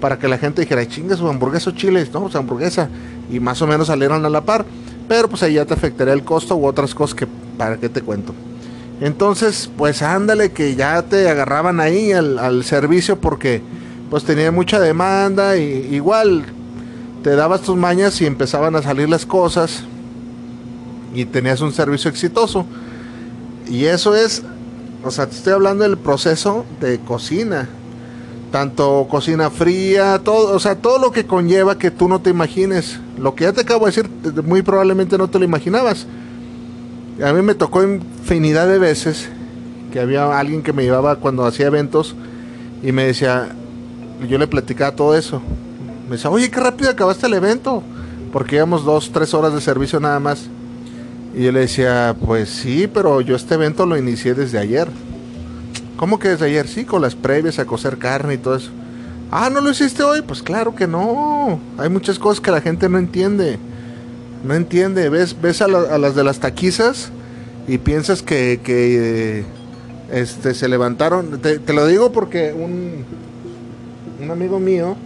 para 0.00 0.18
que 0.18 0.28
la 0.28 0.38
gente 0.38 0.62
dijera, 0.62 0.86
chinga 0.86 1.16
su 1.16 1.28
hamburguesa 1.28 1.70
o 1.70 1.72
chiles, 1.72 2.12
no, 2.12 2.28
sea, 2.30 2.40
hamburguesa, 2.40 2.88
y 3.30 3.40
más 3.40 3.60
o 3.62 3.66
menos 3.66 3.88
salieron 3.88 4.24
a 4.24 4.30
la 4.30 4.42
par, 4.42 4.64
pero 5.08 5.28
pues 5.28 5.42
ahí 5.42 5.54
ya 5.54 5.64
te 5.64 5.74
afectaría 5.74 6.14
el 6.14 6.24
costo 6.24 6.56
u 6.56 6.66
otras 6.66 6.94
cosas 6.94 7.14
que, 7.14 7.26
para 7.58 7.76
qué 7.76 7.88
te 7.88 8.02
cuento. 8.02 8.32
Entonces, 9.00 9.70
pues 9.76 10.00
ándale 10.00 10.52
que 10.52 10.74
ya 10.74 11.02
te 11.02 11.28
agarraban 11.28 11.80
ahí 11.80 12.12
al, 12.12 12.64
servicio 12.64 13.20
porque 13.20 13.60
pues 14.10 14.24
tenía 14.24 14.50
mucha 14.50 14.80
demanda 14.80 15.58
y 15.58 15.88
igual 15.92 16.44
te 17.22 17.36
dabas 17.36 17.60
tus 17.60 17.76
mañas 17.76 18.20
y 18.22 18.26
empezaban 18.26 18.74
a 18.74 18.82
salir 18.82 19.08
las 19.08 19.26
cosas 19.26 19.82
y 21.14 21.26
tenías 21.26 21.60
un 21.60 21.72
servicio 21.72 22.10
exitoso. 22.10 22.64
Y 23.68 23.86
eso 23.86 24.14
es, 24.14 24.42
o 25.04 25.10
sea, 25.10 25.26
te 25.26 25.36
estoy 25.36 25.52
hablando 25.52 25.84
del 25.84 25.98
proceso 25.98 26.64
de 26.80 26.98
cocina. 27.00 27.68
Tanto 28.52 29.06
cocina 29.10 29.50
fría, 29.50 30.20
todo, 30.22 30.54
o 30.54 30.60
sea, 30.60 30.76
todo 30.76 30.98
lo 30.98 31.10
que 31.10 31.26
conlleva 31.26 31.78
que 31.78 31.90
tú 31.90 32.08
no 32.08 32.20
te 32.20 32.30
imagines. 32.30 33.00
Lo 33.18 33.34
que 33.34 33.44
ya 33.44 33.52
te 33.52 33.62
acabo 33.62 33.86
de 33.86 33.92
decir, 33.92 34.10
muy 34.44 34.62
probablemente 34.62 35.18
no 35.18 35.28
te 35.28 35.38
lo 35.38 35.44
imaginabas. 35.44 36.06
A 37.24 37.32
mí 37.32 37.42
me 37.42 37.54
tocó 37.54 37.82
infinidad 37.82 38.68
de 38.68 38.78
veces 38.78 39.28
que 39.92 40.00
había 40.00 40.38
alguien 40.38 40.62
que 40.62 40.72
me 40.72 40.84
llevaba 40.84 41.16
cuando 41.16 41.44
hacía 41.44 41.66
eventos 41.66 42.14
y 42.82 42.92
me 42.92 43.06
decía, 43.06 43.48
yo 44.28 44.38
le 44.38 44.46
platicaba 44.46 44.94
todo 44.94 45.16
eso. 45.16 45.42
Me 46.08 46.16
decía, 46.16 46.30
oye, 46.30 46.50
qué 46.50 46.60
rápido 46.60 46.90
acabaste 46.90 47.26
el 47.26 47.34
evento, 47.34 47.82
porque 48.32 48.56
íbamos 48.56 48.84
dos, 48.84 49.10
tres 49.12 49.34
horas 49.34 49.54
de 49.54 49.60
servicio 49.60 49.98
nada 49.98 50.20
más. 50.20 50.48
Y 51.36 51.42
yo 51.42 51.52
le 51.52 51.60
decía, 51.60 52.16
pues 52.24 52.48
sí, 52.48 52.88
pero 52.92 53.20
yo 53.20 53.36
este 53.36 53.54
evento 53.54 53.84
lo 53.84 53.98
inicié 53.98 54.32
desde 54.32 54.58
ayer. 54.58 54.88
¿Cómo 55.98 56.18
que 56.18 56.30
desde 56.30 56.46
ayer? 56.46 56.66
Sí, 56.66 56.86
con 56.86 57.02
las 57.02 57.14
previas 57.14 57.58
a 57.58 57.66
cocer 57.66 57.98
carne 57.98 58.34
y 58.34 58.38
todo 58.38 58.56
eso. 58.56 58.70
Ah, 59.30 59.50
¿no 59.50 59.60
lo 59.60 59.68
hiciste 59.68 60.02
hoy? 60.02 60.22
Pues 60.22 60.42
claro 60.42 60.74
que 60.74 60.86
no. 60.86 61.60
Hay 61.76 61.90
muchas 61.90 62.18
cosas 62.18 62.40
que 62.40 62.50
la 62.50 62.62
gente 62.62 62.88
no 62.88 62.96
entiende. 62.96 63.58
No 64.44 64.54
entiende, 64.54 65.10
ves, 65.10 65.36
ves 65.38 65.60
a, 65.60 65.68
las 65.68 66.14
de 66.14 66.24
las 66.24 66.40
taquizas 66.40 67.10
y 67.68 67.76
piensas 67.76 68.22
que, 68.22 68.60
que 68.64 69.44
este, 70.10 70.54
se 70.54 70.68
levantaron. 70.68 71.38
Te, 71.42 71.60
lo 71.74 71.86
digo 71.86 72.12
porque 72.12 72.54
un, 72.54 73.04
un 74.22 74.30
amigo 74.30 74.58
mío 74.58 74.96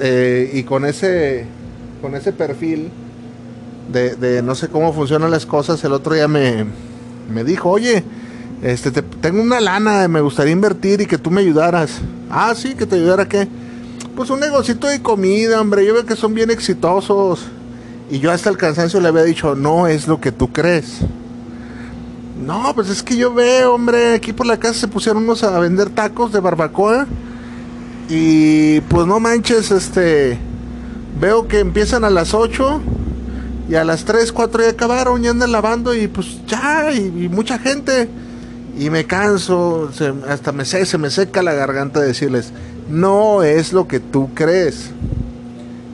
eh, 0.00 0.50
y 0.52 0.64
con 0.64 0.84
ese, 0.84 1.46
con 2.00 2.16
ese 2.16 2.32
perfil 2.32 2.90
de, 3.90 4.42
no 4.42 4.54
sé 4.54 4.68
cómo 4.68 4.92
funcionan 4.92 5.30
las 5.30 5.46
cosas, 5.46 5.82
el 5.84 5.92
otro 5.92 6.14
día 6.14 6.28
me, 6.28 6.66
me 7.32 7.44
dijo, 7.44 7.70
oye, 7.70 8.04
este, 8.62 8.90
tengo 8.90 9.42
una 9.42 9.60
lana, 9.60 10.06
me 10.08 10.20
gustaría 10.20 10.52
invertir 10.52 11.00
y 11.00 11.06
que 11.06 11.18
tú 11.18 11.30
me 11.30 11.40
ayudaras. 11.40 12.00
Ah, 12.30 12.54
sí, 12.54 12.74
que 12.74 12.86
te 12.86 12.96
ayudara 12.96 13.28
qué. 13.28 13.48
Pues 14.14 14.30
un 14.30 14.40
negocito 14.40 14.86
de 14.86 15.02
comida, 15.02 15.60
hombre, 15.60 15.84
yo 15.84 15.94
veo 15.94 16.06
que 16.06 16.16
son 16.16 16.34
bien 16.34 16.50
exitosos. 16.50 17.40
Y 18.10 18.20
yo 18.20 18.30
hasta 18.30 18.50
el 18.50 18.56
cansancio 18.56 19.00
le 19.00 19.08
había 19.08 19.24
dicho, 19.24 19.54
no 19.54 19.86
es 19.86 20.06
lo 20.06 20.20
que 20.20 20.32
tú 20.32 20.52
crees. 20.52 20.98
No, 22.44 22.72
pues 22.74 22.88
es 22.88 23.02
que 23.02 23.16
yo 23.16 23.32
veo, 23.32 23.74
hombre, 23.74 24.14
aquí 24.14 24.32
por 24.32 24.46
la 24.46 24.58
casa 24.58 24.74
se 24.74 24.88
pusieron 24.88 25.22
unos 25.24 25.42
a 25.42 25.58
vender 25.58 25.90
tacos 25.90 26.32
de 26.32 26.40
barbacoa. 26.40 27.06
Y 28.08 28.80
pues 28.82 29.06
no 29.06 29.18
manches, 29.18 29.70
este, 29.70 30.38
veo 31.20 31.48
que 31.48 31.60
empiezan 31.60 32.04
a 32.04 32.10
las 32.10 32.34
8 32.34 32.80
y 33.72 33.74
a 33.74 33.84
las 33.84 34.04
3, 34.04 34.32
4 34.32 34.64
ya 34.64 34.68
acabaron, 34.68 35.22
ya 35.22 35.30
andan 35.30 35.50
lavando 35.50 35.94
y 35.94 36.06
pues 36.06 36.44
ya, 36.46 36.92
y, 36.92 37.30
mucha 37.30 37.58
gente. 37.58 38.06
Y 38.78 38.90
me 38.90 39.06
canso, 39.06 39.90
hasta 40.28 40.52
me, 40.52 40.66
se 40.66 40.98
me 40.98 41.08
seca 41.08 41.42
la 41.42 41.54
garganta 41.54 41.98
de 41.98 42.08
decirles, 42.08 42.52
no 42.90 43.42
es 43.42 43.72
lo 43.72 43.88
que 43.88 43.98
tú 43.98 44.28
crees. 44.34 44.90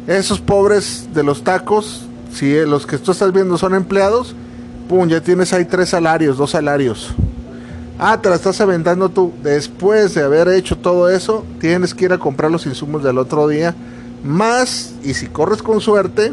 Esos 0.09 0.41
pobres 0.41 1.11
de 1.15 1.23
los 1.23 1.45
tacos 1.45 2.09
si 2.35 2.53
los 2.67 2.85
que 2.85 2.99
tú 2.99 3.13
estás 3.13 3.33
viendo 3.33 3.57
son 3.57 3.77
empleados, 3.77 4.35
pum, 4.89 5.09
ya 5.09 5.21
tienes 5.21 5.53
ahí 5.53 5.65
tres 5.65 5.91
salarios, 5.91 6.37
dos 6.37 6.51
salarios. 6.51 7.11
Ah, 7.97 8.21
te 8.21 8.29
la 8.29 8.35
estás 8.35 8.61
aventando 8.61 9.09
tú. 9.09 9.33
Después 9.41 10.15
de 10.15 10.25
haber 10.25 10.49
hecho 10.49 10.77
todo 10.77 11.09
eso, 11.09 11.45
tienes 11.61 11.95
que 11.95 12.07
ir 12.07 12.13
a 12.13 12.19
comprar 12.19 12.51
los 12.51 12.67
insumos 12.67 13.05
del 13.05 13.19
otro 13.19 13.47
día. 13.47 13.73
Más, 14.25 14.95
y 15.05 15.15
si 15.15 15.29
corres 15.29 15.63
con 15.63 15.81
suerte, 15.81 16.33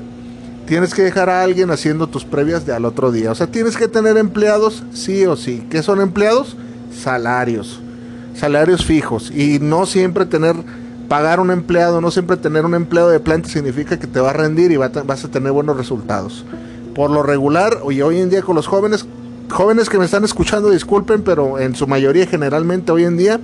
tienes 0.65 0.93
que 0.93 1.03
dejar 1.03 1.29
a 1.29 1.43
alguien 1.43 1.72
haciendo 1.72 2.07
tus 2.07 2.25
previas 2.25 2.65
de 2.65 2.74
al 2.74 2.86
otro 2.86 3.12
día. 3.12 3.31
O 3.31 3.36
sea, 3.36 3.48
tienes 3.48 3.77
que 3.77 3.88
tener 3.88 4.17
empleados 4.17 4.84
sí 4.93 5.25
o 5.25 5.36
sí. 5.36 5.65
¿Qué 5.69 5.84
son 5.84 6.01
empleados? 6.01 6.57
Salarios. 6.91 7.79
Salarios 8.36 8.86
fijos. 8.86 9.31
Y 9.31 9.60
no 9.60 9.86
siempre 9.86 10.25
tener 10.25 10.55
pagar 11.07 11.39
un 11.39 11.51
empleado, 11.51 12.01
no 12.01 12.12
siempre 12.12 12.38
tener 12.38 12.65
un 12.65 12.74
empleado 12.74 13.10
de 13.10 13.19
planta 13.19 13.50
significa 13.50 14.00
que 14.00 14.07
te 14.07 14.19
va 14.19 14.31
a 14.31 14.34
rendir 14.34 14.72
y 14.72 14.77
vas 14.77 15.25
a 15.25 15.27
tener 15.29 15.51
buenos 15.51 15.77
resultados. 15.77 16.45
Por 16.93 17.12
lo 17.12 17.24
regular, 17.24 17.79
y 17.89 18.01
hoy 18.01 18.19
en 18.19 18.29
día 18.29 18.41
con 18.41 18.55
los 18.55 18.67
jóvenes, 18.67 19.05
jóvenes 19.50 19.89
que 19.89 20.00
me 20.00 20.05
están 20.05 20.24
escuchando, 20.24 20.69
disculpen, 20.69 21.22
pero 21.24 21.60
en 21.60 21.75
su 21.75 21.88
mayoría 21.88 22.25
generalmente 22.25 22.91
hoy 22.91 23.03
en 23.03 23.17
día 23.17 23.39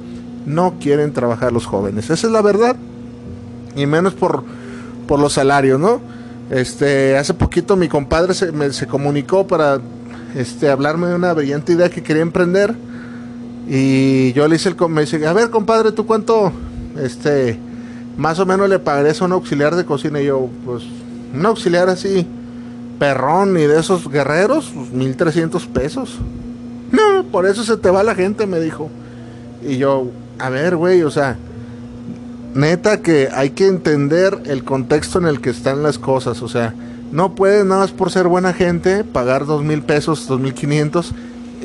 no 0.45 0.75
quieren 0.79 1.13
trabajar 1.13 1.51
los 1.51 1.65
jóvenes. 1.65 2.09
Esa 2.09 2.27
es 2.27 2.33
la 2.33 2.41
verdad. 2.41 2.75
Y 3.75 3.85
menos 3.85 4.13
por, 4.13 4.43
por 5.07 5.19
los 5.19 5.33
salarios, 5.33 5.79
¿no? 5.79 6.01
Este, 6.49 7.17
hace 7.17 7.33
poquito 7.33 7.77
mi 7.77 7.87
compadre 7.87 8.33
se, 8.33 8.51
me, 8.51 8.69
comunicó 8.87 9.47
para 9.47 9.79
este, 10.35 10.69
hablarme 10.69 11.07
de 11.07 11.15
una 11.15 11.33
brillante 11.33 11.73
idea 11.73 11.89
que 11.89 12.03
quería 12.03 12.21
emprender. 12.21 12.75
Y 13.67 14.33
yo 14.33 14.47
le 14.47 14.55
hice 14.55 14.69
el... 14.69 14.89
Me 14.89 15.01
dice, 15.01 15.25
a 15.25 15.33
ver, 15.33 15.49
compadre, 15.49 15.91
¿tú 15.91 16.05
cuánto 16.05 16.51
este, 16.99 17.57
más 18.17 18.39
o 18.39 18.45
menos 18.45 18.69
le 18.69 18.79
pagarías 18.79 19.21
a 19.21 19.25
un 19.25 19.33
auxiliar 19.33 19.75
de 19.75 19.85
cocina. 19.85 20.21
Y 20.21 20.25
yo, 20.25 20.49
pues, 20.65 20.83
un 21.33 21.45
auxiliar 21.45 21.89
así, 21.89 22.27
perrón 22.99 23.57
y 23.57 23.63
de 23.63 23.79
esos 23.79 24.09
guerreros, 24.09 24.71
pues, 24.73 24.91
1300 24.91 25.65
pesos. 25.67 26.19
No, 26.91 27.23
por 27.23 27.45
eso 27.45 27.63
se 27.63 27.77
te 27.77 27.89
va 27.89 28.03
la 28.03 28.15
gente, 28.15 28.45
me 28.45 28.59
dijo. 28.59 28.89
Y 29.65 29.77
yo, 29.77 30.07
a 30.37 30.49
ver, 30.49 30.75
güey, 30.75 31.03
o 31.03 31.09
sea, 31.09 31.37
neta 32.53 33.01
que 33.01 33.29
hay 33.33 33.51
que 33.51 33.67
entender 33.67 34.39
el 34.45 34.63
contexto 34.63 35.19
en 35.19 35.25
el 35.25 35.41
que 35.41 35.49
están 35.49 35.83
las 35.83 35.99
cosas. 35.99 36.41
O 36.41 36.47
sea, 36.47 36.73
no 37.11 37.35
puedes 37.35 37.65
nada 37.65 37.81
más 37.81 37.91
por 37.91 38.11
ser 38.11 38.27
buena 38.27 38.53
gente 38.53 39.03
pagar 39.03 39.45
dos 39.45 39.63
mil 39.63 39.83
pesos, 39.83 40.27
dos 40.27 40.39
mil 40.39 40.53
quinientos. 40.53 41.13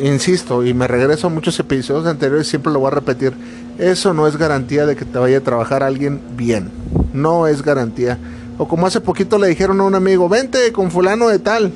Insisto, 0.00 0.64
y 0.64 0.74
me 0.74 0.86
regreso 0.86 1.28
a 1.28 1.30
muchos 1.30 1.58
episodios 1.58 2.06
anteriores, 2.06 2.48
siempre 2.48 2.70
lo 2.72 2.80
voy 2.80 2.88
a 2.88 2.90
repetir 2.90 3.32
eso 3.78 4.14
no 4.14 4.26
es 4.26 4.36
garantía 4.38 4.86
de 4.86 4.96
que 4.96 5.04
te 5.04 5.18
vaya 5.18 5.38
a 5.38 5.42
trabajar 5.42 5.82
alguien 5.82 6.20
bien. 6.34 6.70
No 7.12 7.46
es 7.46 7.62
garantía. 7.62 8.18
O 8.58 8.66
como 8.66 8.86
hace 8.86 9.00
poquito 9.00 9.38
le 9.38 9.48
dijeron 9.48 9.80
a 9.80 9.84
un 9.84 9.94
amigo, 9.94 10.28
vente 10.28 10.72
con 10.72 10.90
fulano 10.90 11.28
de 11.28 11.38
tal. 11.38 11.72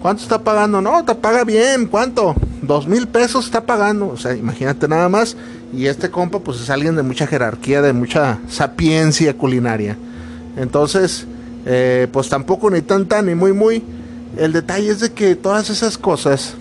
¿Cuánto 0.00 0.22
está 0.22 0.38
pagando? 0.38 0.80
No, 0.80 1.04
te 1.04 1.14
paga 1.14 1.44
bien. 1.44 1.86
¿Cuánto? 1.86 2.34
Dos 2.62 2.86
mil 2.86 3.08
pesos 3.08 3.44
está 3.44 3.64
pagando. 3.64 4.08
O 4.08 4.16
sea, 4.16 4.34
imagínate 4.34 4.88
nada 4.88 5.08
más. 5.10 5.36
Y 5.72 5.86
este 5.86 6.10
compa 6.10 6.38
pues 6.40 6.60
es 6.60 6.70
alguien 6.70 6.96
de 6.96 7.02
mucha 7.02 7.26
jerarquía, 7.26 7.82
de 7.82 7.92
mucha 7.92 8.38
sapiencia 8.48 9.34
culinaria. 9.36 9.96
Entonces, 10.56 11.26
eh, 11.66 12.08
pues 12.12 12.28
tampoco 12.28 12.70
ni 12.70 12.80
tan 12.80 13.06
tan 13.06 13.26
ni 13.26 13.34
muy 13.34 13.52
muy. 13.52 13.82
El 14.36 14.52
detalle 14.52 14.90
es 14.90 15.00
de 15.00 15.12
que 15.12 15.34
todas 15.34 15.70
esas 15.70 15.98
cosas, 15.98 16.54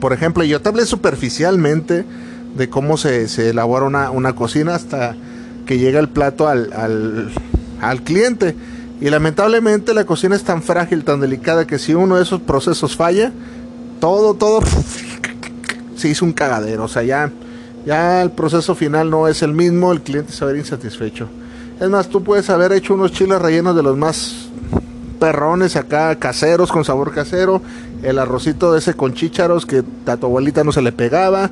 por 0.00 0.12
ejemplo, 0.12 0.42
yo 0.44 0.60
te 0.60 0.68
hablé 0.68 0.86
superficialmente 0.86 2.04
de 2.56 2.68
cómo 2.68 2.96
se, 2.96 3.28
se 3.28 3.50
elabora 3.50 3.86
una, 3.86 4.10
una, 4.10 4.34
cocina 4.34 4.74
hasta 4.74 5.14
que 5.66 5.78
llega 5.78 6.00
el 6.00 6.08
plato 6.08 6.48
al, 6.48 6.72
al, 6.72 7.30
al 7.80 8.02
cliente. 8.02 8.56
Y 9.00 9.10
lamentablemente 9.10 9.92
la 9.92 10.04
cocina 10.04 10.34
es 10.34 10.42
tan 10.42 10.62
frágil, 10.62 11.04
tan 11.04 11.20
delicada, 11.20 11.66
que 11.66 11.78
si 11.78 11.94
uno 11.94 12.16
de 12.16 12.22
esos 12.22 12.40
procesos 12.40 12.96
falla, 12.96 13.30
todo, 14.00 14.34
todo 14.34 14.60
se 15.96 16.08
hizo 16.08 16.24
un 16.24 16.32
cagadero. 16.32 16.84
O 16.84 16.88
sea, 16.88 17.02
ya, 17.02 17.30
ya 17.86 18.20
el 18.20 18.32
proceso 18.32 18.74
final 18.74 19.08
no 19.08 19.28
es 19.28 19.42
el 19.42 19.52
mismo, 19.52 19.92
el 19.92 20.02
cliente 20.02 20.32
se 20.32 20.44
va 20.44 20.50
a 20.50 20.52
ver 20.52 20.60
insatisfecho. 20.60 21.28
Es 21.80 21.88
más, 21.88 22.08
tú 22.08 22.22
puedes 22.22 22.50
haber 22.50 22.72
hecho 22.72 22.94
unos 22.94 23.12
chiles 23.12 23.40
rellenos 23.40 23.76
de 23.76 23.82
los 23.82 23.96
más 23.96 24.48
perrones 25.20 25.76
acá, 25.76 26.16
caseros, 26.16 26.72
con 26.72 26.84
sabor 26.84 27.14
casero, 27.14 27.62
el 28.02 28.18
arrocito 28.18 28.72
de 28.72 28.80
ese 28.80 28.94
con 28.94 29.14
chícharos 29.14 29.64
que 29.64 29.82
a 30.06 30.16
tu 30.16 30.26
abuelita 30.26 30.64
no 30.64 30.72
se 30.72 30.82
le 30.82 30.92
pegaba, 30.92 31.50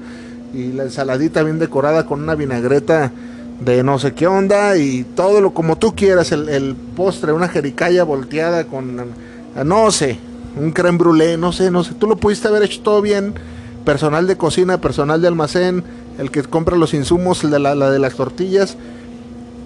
y 0.52 0.72
la 0.72 0.84
ensaladita 0.84 1.42
bien 1.42 1.58
decorada 1.58 2.04
con 2.06 2.22
una 2.22 2.34
vinagreta 2.34 3.12
de 3.60 3.82
no 3.82 3.98
sé 3.98 4.14
qué 4.14 4.26
onda 4.26 4.76
y 4.76 5.04
todo 5.04 5.40
lo 5.40 5.54
como 5.54 5.76
tú 5.76 5.94
quieras, 5.94 6.32
el, 6.32 6.76
postre, 6.96 7.32
una 7.32 7.48
jericaya 7.48 8.04
volteada 8.04 8.64
con, 8.64 8.96
no 9.64 9.90
sé, 9.90 10.18
un 10.56 10.72
creme 10.72 10.98
brûlée, 10.98 11.38
no 11.38 11.52
sé, 11.52 11.70
no 11.70 11.84
sé, 11.84 11.94
tú 11.94 12.06
lo 12.06 12.16
pudiste 12.16 12.48
haber 12.48 12.62
hecho 12.62 12.82
todo 12.82 13.00
bien, 13.00 13.34
personal 13.84 14.26
de 14.26 14.36
cocina, 14.36 14.80
personal 14.80 15.20
de 15.20 15.28
almacén, 15.28 15.84
el 16.18 16.30
que 16.30 16.42
compra 16.42 16.76
los 16.76 16.94
insumos, 16.94 17.44
la, 17.44 17.58
la 17.74 17.90
de 17.90 17.98
las 17.98 18.14
tortillas. 18.14 18.76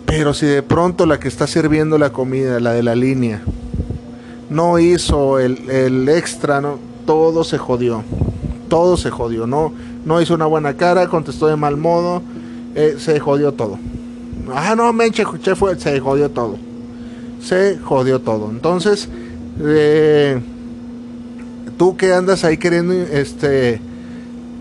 Pero 0.07 0.33
si 0.33 0.47
de 0.47 0.63
pronto 0.63 1.05
la 1.05 1.21
que 1.21 1.29
está 1.29 1.47
sirviendo 1.47 1.99
la 1.99 2.11
comida, 2.11 2.61
la 2.61 2.73
de 2.73 2.83
la 2.83 2.95
línea, 2.95 3.43
no 4.49 4.79
hizo 4.79 5.39
el, 5.39 5.69
el 5.69 6.09
extra, 6.09 6.61
¿no? 6.61 6.79
todo 7.09 7.43
se 7.43 7.57
jodió. 7.57 8.03
Todo 8.69 8.99
se 8.99 9.11
jodió. 9.11 9.47
No, 9.47 9.73
no 10.05 10.21
hizo 10.21 10.35
una 10.35 10.45
buena 10.45 10.75
cara, 10.75 11.09
contestó 11.09 11.47
de 11.47 11.57
mal 11.57 11.79
modo, 11.79 12.21
eh, 12.75 12.97
se 12.99 13.19
jodió 13.19 13.53
todo. 13.53 13.79
Ah, 14.55 14.75
no, 14.77 14.93
menche, 14.93 15.25
chef, 15.41 15.63
se 15.79 16.01
jodió 16.01 16.31
todo. 16.31 16.59
Se 17.43 17.79
jodió 17.79 18.21
todo. 18.21 18.51
Entonces, 18.51 19.09
eh, 19.61 20.39
tú 21.79 21.97
que 21.97 22.13
andas 22.13 22.45
ahí 22.45 22.59
queriendo 22.59 22.93
este, 22.93 23.81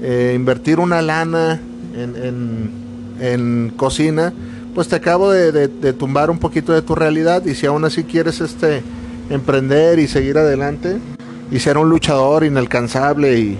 eh, 0.02 0.34
invertir 0.34 0.80
una 0.80 1.02
lana 1.02 1.60
en, 1.98 2.72
en, 3.20 3.74
cocina, 3.76 4.34
pues 4.76 4.88
te 4.88 4.96
acabo 4.96 5.32
de, 5.32 5.68
tumbar 5.94 6.30
un 6.30 6.40
poquito 6.40 6.74
de 6.74 6.82
tu 6.82 6.96
realidad 6.96 7.46
y 7.46 7.56
si 7.56 7.66
aún 7.66 7.84
así 7.86 8.04
quieres 8.04 8.42
este, 8.42 8.84
emprender 9.30 10.00
y 10.00 10.08
seguir 10.08 10.38
adelante 10.38 10.98
y 11.52 11.60
ser 11.60 11.78
un 11.78 11.90
luchador 11.90 12.44
inalcanzable 12.44 13.40
y, 13.40 13.58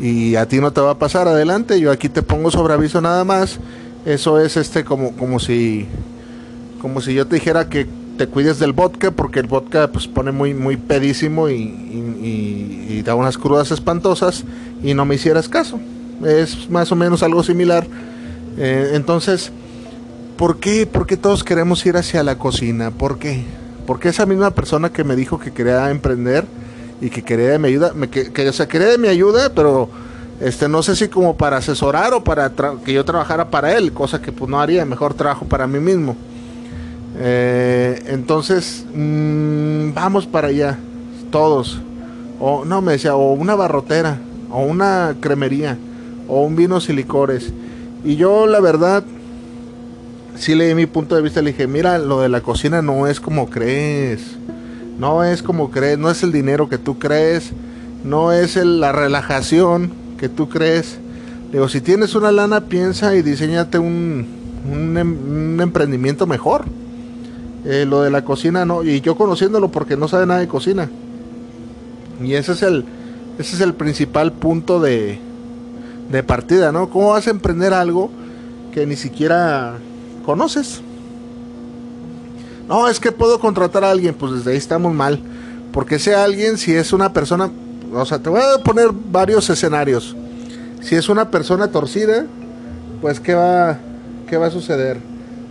y 0.00 0.36
a 0.36 0.46
ti 0.46 0.60
no 0.60 0.72
te 0.72 0.80
va 0.80 0.92
a 0.92 0.98
pasar 0.98 1.28
adelante, 1.28 1.78
yo 1.80 1.90
aquí 1.90 2.08
te 2.08 2.22
pongo 2.22 2.50
sobre 2.50 2.74
aviso 2.74 3.00
nada 3.00 3.24
más. 3.24 3.58
Eso 4.04 4.38
es 4.40 4.56
este 4.56 4.84
como, 4.84 5.16
como 5.16 5.38
si 5.38 5.86
como 6.80 7.00
si 7.00 7.14
yo 7.14 7.26
te 7.26 7.36
dijera 7.36 7.70
que 7.70 7.86
te 8.18 8.26
cuides 8.26 8.58
del 8.58 8.74
vodka 8.74 9.10
porque 9.10 9.40
el 9.40 9.46
vodka 9.46 9.90
pues 9.90 10.06
pone 10.06 10.30
muy 10.30 10.52
muy 10.52 10.76
pedísimo 10.76 11.48
y, 11.48 11.54
y, 11.62 13.02
da 13.02 13.14
unas 13.14 13.36
crudas 13.38 13.70
espantosas 13.70 14.44
y 14.82 14.94
no 14.94 15.04
me 15.04 15.14
hicieras 15.14 15.48
caso 15.48 15.78
es 16.24 16.70
más 16.70 16.92
o 16.92 16.96
menos 16.96 17.22
algo 17.22 17.42
similar 17.42 17.86
eh, 18.58 18.92
entonces 18.94 19.52
¿por 20.36 20.58
qué? 20.58 20.86
¿por 20.86 21.06
qué 21.06 21.16
todos 21.16 21.44
queremos 21.44 21.84
ir 21.86 21.96
hacia 21.96 22.22
la 22.22 22.38
cocina? 22.38 22.90
¿por 22.90 23.18
qué? 23.18 23.44
porque 23.86 24.08
esa 24.08 24.26
misma 24.26 24.50
persona 24.50 24.90
que 24.90 25.04
me 25.04 25.16
dijo 25.16 25.38
que 25.38 25.52
quería 25.52 25.90
emprender 25.90 26.44
y 27.00 27.10
que 27.10 27.22
quería 27.22 27.50
de 27.50 27.58
mi 27.58 27.68
ayuda 27.68 27.92
me, 27.94 28.08
que, 28.08 28.32
quería 28.32 28.88
de 28.88 28.98
mi 28.98 29.08
ayuda 29.08 29.52
pero 29.54 29.88
este 30.40 30.68
no 30.68 30.82
sé 30.82 30.96
si 30.96 31.08
como 31.08 31.36
para 31.36 31.58
asesorar 31.58 32.12
o 32.14 32.24
para 32.24 32.52
que 32.84 32.92
yo 32.92 33.04
trabajara 33.04 33.50
para 33.50 33.76
él 33.76 33.92
cosa 33.92 34.20
que 34.20 34.32
pues 34.32 34.50
no 34.50 34.60
haría 34.60 34.84
mejor 34.84 35.14
trabajo 35.14 35.46
para 35.46 35.66
mí 35.66 35.78
mismo 35.78 36.16
eh, 37.16 38.02
entonces, 38.06 38.84
mmm, 38.92 39.92
vamos 39.94 40.26
para 40.26 40.48
allá, 40.48 40.78
todos. 41.30 41.80
O 42.40 42.64
no, 42.64 42.82
me 42.82 42.92
decía, 42.92 43.14
o 43.14 43.32
una 43.32 43.54
barrotera, 43.54 44.18
o 44.50 44.62
una 44.62 45.16
cremería, 45.20 45.78
o 46.28 46.42
un 46.42 46.56
vinos 46.56 46.88
y 46.88 46.92
licores. 46.92 47.52
Y 48.04 48.16
yo, 48.16 48.46
la 48.46 48.60
verdad, 48.60 49.04
sí 50.36 50.54
leí 50.54 50.74
mi 50.74 50.86
punto 50.86 51.16
de 51.16 51.22
vista. 51.22 51.42
Le 51.42 51.52
dije, 51.52 51.66
mira, 51.66 51.98
lo 51.98 52.20
de 52.20 52.28
la 52.28 52.40
cocina 52.40 52.82
no 52.82 53.06
es 53.06 53.20
como 53.20 53.48
crees. 53.48 54.36
No 54.98 55.24
es 55.24 55.42
como 55.42 55.70
crees, 55.70 55.98
no 55.98 56.10
es 56.10 56.22
el 56.22 56.30
dinero 56.30 56.68
que 56.68 56.78
tú 56.78 57.00
crees, 57.00 57.52
no 58.04 58.30
es 58.30 58.56
la 58.56 58.92
relajación 58.92 59.92
que 60.18 60.28
tú 60.28 60.48
crees. 60.48 60.98
Digo, 61.50 61.68
si 61.68 61.80
tienes 61.80 62.14
una 62.14 62.30
lana, 62.30 62.62
piensa 62.66 63.16
y 63.16 63.22
diseñate 63.22 63.78
un, 63.78 64.26
un, 64.70 64.96
em, 64.96 65.54
un 65.54 65.60
emprendimiento 65.60 66.26
mejor 66.28 66.64
eh, 67.64 67.86
lo 67.88 68.02
de 68.02 68.10
la 68.10 68.24
cocina 68.24 68.66
no, 68.66 68.84
y 68.84 69.00
yo 69.00 69.16
conociéndolo 69.16 69.70
porque 69.70 69.96
no 69.96 70.06
sabe 70.06 70.26
nada 70.26 70.40
de 70.40 70.48
cocina. 70.48 70.90
Y 72.22 72.34
ese 72.34 72.52
es 72.52 72.62
el, 72.62 72.84
ese 73.38 73.56
es 73.56 73.60
el 73.62 73.74
principal 73.74 74.32
punto 74.32 74.80
de, 74.80 75.18
de 76.10 76.22
partida, 76.22 76.72
¿no? 76.72 76.90
¿Cómo 76.90 77.10
vas 77.10 77.26
a 77.26 77.30
emprender 77.30 77.72
algo 77.72 78.10
que 78.72 78.86
ni 78.86 78.96
siquiera 78.96 79.74
conoces? 80.24 80.80
No, 82.68 82.88
es 82.88 82.98
que 82.98 83.12
puedo 83.12 83.38
contratar 83.40 83.84
a 83.84 83.90
alguien, 83.90 84.14
pues 84.14 84.32
desde 84.32 84.52
ahí 84.52 84.56
estamos 84.56 84.94
mal. 84.94 85.20
Porque 85.72 85.98
sea 85.98 86.24
alguien, 86.24 86.56
si 86.56 86.74
es 86.74 86.92
una 86.92 87.12
persona, 87.12 87.50
o 87.92 88.06
sea, 88.06 88.18
te 88.18 88.30
voy 88.30 88.40
a 88.40 88.62
poner 88.62 88.90
varios 88.92 89.50
escenarios. 89.50 90.16
Si 90.80 90.94
es 90.94 91.08
una 91.08 91.30
persona 91.30 91.68
torcida, 91.68 92.26
pues 93.00 93.20
¿qué 93.20 93.34
va, 93.34 93.78
qué 94.28 94.36
va 94.36 94.46
a 94.46 94.50
suceder? 94.50 94.98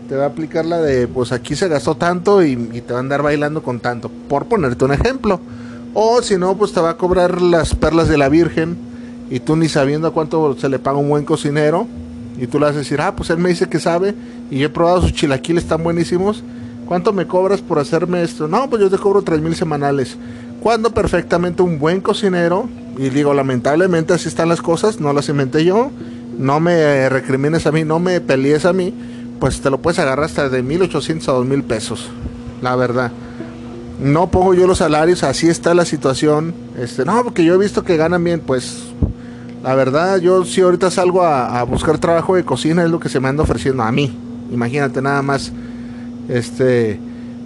te 0.08 0.16
va 0.16 0.26
a 0.26 0.28
aplicar 0.28 0.66
la 0.66 0.80
de, 0.82 1.08
pues 1.08 1.32
aquí 1.32 1.56
se 1.56 1.68
gastó 1.68 1.96
tanto 1.96 2.44
y, 2.44 2.56
te 2.56 2.94
va 2.94 3.00
a 3.00 3.02
andar 3.02 3.22
bailando 3.22 3.64
con 3.64 3.80
tanto, 3.80 4.12
por 4.30 4.46
ponerte 4.46 4.86
un 4.86 4.94
ejemplo. 4.94 5.40
O 5.94 6.22
si 6.22 6.38
no, 6.38 6.56
pues 6.58 6.74
te 6.74 6.82
va 6.82 6.92
a 6.92 6.98
cobrar 6.98 7.42
las 7.42 7.76
perlas 7.76 8.08
de 8.08 8.18
la 8.18 8.30
Virgen 8.30 8.78
y 9.30 9.40
tú 9.40 9.56
ni 9.56 9.70
sabiendo 9.70 10.14
cuánto 10.14 10.56
se 10.58 10.70
le 10.70 10.80
paga 10.80 10.98
un 10.98 11.10
buen 11.10 11.26
cocinero 11.26 11.88
y 12.38 12.48
tú 12.48 12.60
le 12.60 12.66
vas 12.66 12.76
a 12.76 12.80
decir, 12.80 13.02
ah, 13.02 13.16
pues 13.16 13.30
él 13.30 13.38
me 13.38 13.50
dice 13.50 13.70
que 13.70 13.80
sabe 13.80 14.16
y 14.50 14.60
yo 14.60 14.68
he 14.68 14.70
probado 14.70 15.02
sus 15.02 15.14
chilaquiles 15.14 15.66
tan 15.66 15.84
buenísimos. 15.84 16.44
¿Cuánto 16.86 17.14
me 17.14 17.28
cobras 17.28 17.62
por 17.62 17.80
hacerme 17.80 18.24
esto? 18.24 18.48
No, 18.48 18.70
pues 18.70 18.82
yo 18.82 18.90
te 18.90 18.98
cobro 18.98 19.22
tres 19.22 19.42
mil 19.42 19.56
semanales. 19.56 20.18
Cuando 20.60 20.94
perfectamente 20.94 21.62
un 21.62 21.80
buen 21.80 22.02
cocinero, 22.02 22.70
y 22.98 23.10
digo, 23.10 23.34
lamentablemente 23.34 24.14
así 24.14 24.28
están 24.28 24.50
las 24.50 24.62
cosas, 24.62 25.00
no 25.00 25.12
las 25.14 25.30
inventé 25.30 25.66
yo, 25.66 25.92
no 26.38 26.60
me 26.60 27.10
recrimines 27.10 27.66
a 27.68 27.72
mí, 27.72 27.84
no 27.84 28.00
me 28.00 28.22
pelees 28.22 28.66
a 28.66 28.74
mí, 28.74 28.94
pues 29.40 29.62
te 29.62 29.70
lo 29.70 29.80
puedes 29.80 30.00
agarrar 30.00 30.26
hasta 30.26 30.50
de 30.50 30.64
1800 30.64 31.28
a 31.30 31.32
2000 31.34 31.64
pesos, 31.64 32.10
la 32.62 32.76
verdad. 32.76 33.12
No 34.00 34.32
pongo 34.32 34.54
yo 34.54 34.68
los 34.68 34.80
salarios, 34.80 35.24
así 35.24 35.48
está 35.48 35.74
la 35.74 35.86
situación. 35.86 36.54
Este, 36.78 37.06
no, 37.06 37.24
porque 37.24 37.46
yo 37.46 37.54
he 37.54 37.58
visto 37.58 37.84
que 37.84 37.96
ganan 37.96 38.24
bien, 38.24 38.40
pues 38.40 38.84
la 39.64 39.76
verdad, 39.76 40.18
yo 40.20 40.44
si 40.44 40.62
ahorita 40.62 40.92
salgo 40.92 41.24
a, 41.24 41.64
buscar 41.64 41.98
trabajo 41.98 42.36
de 42.36 42.44
cocina, 42.44 42.84
es 42.84 42.92
lo 42.92 43.00
que 43.00 43.10
se 43.10 43.20
me 43.20 43.30
anda 43.30 43.44
ofreciendo 43.44 43.84
a 43.84 43.92
mí. 43.92 44.16
Imagínate 44.52 45.02
nada 45.02 45.22
más, 45.22 45.52
este, 46.28 47.00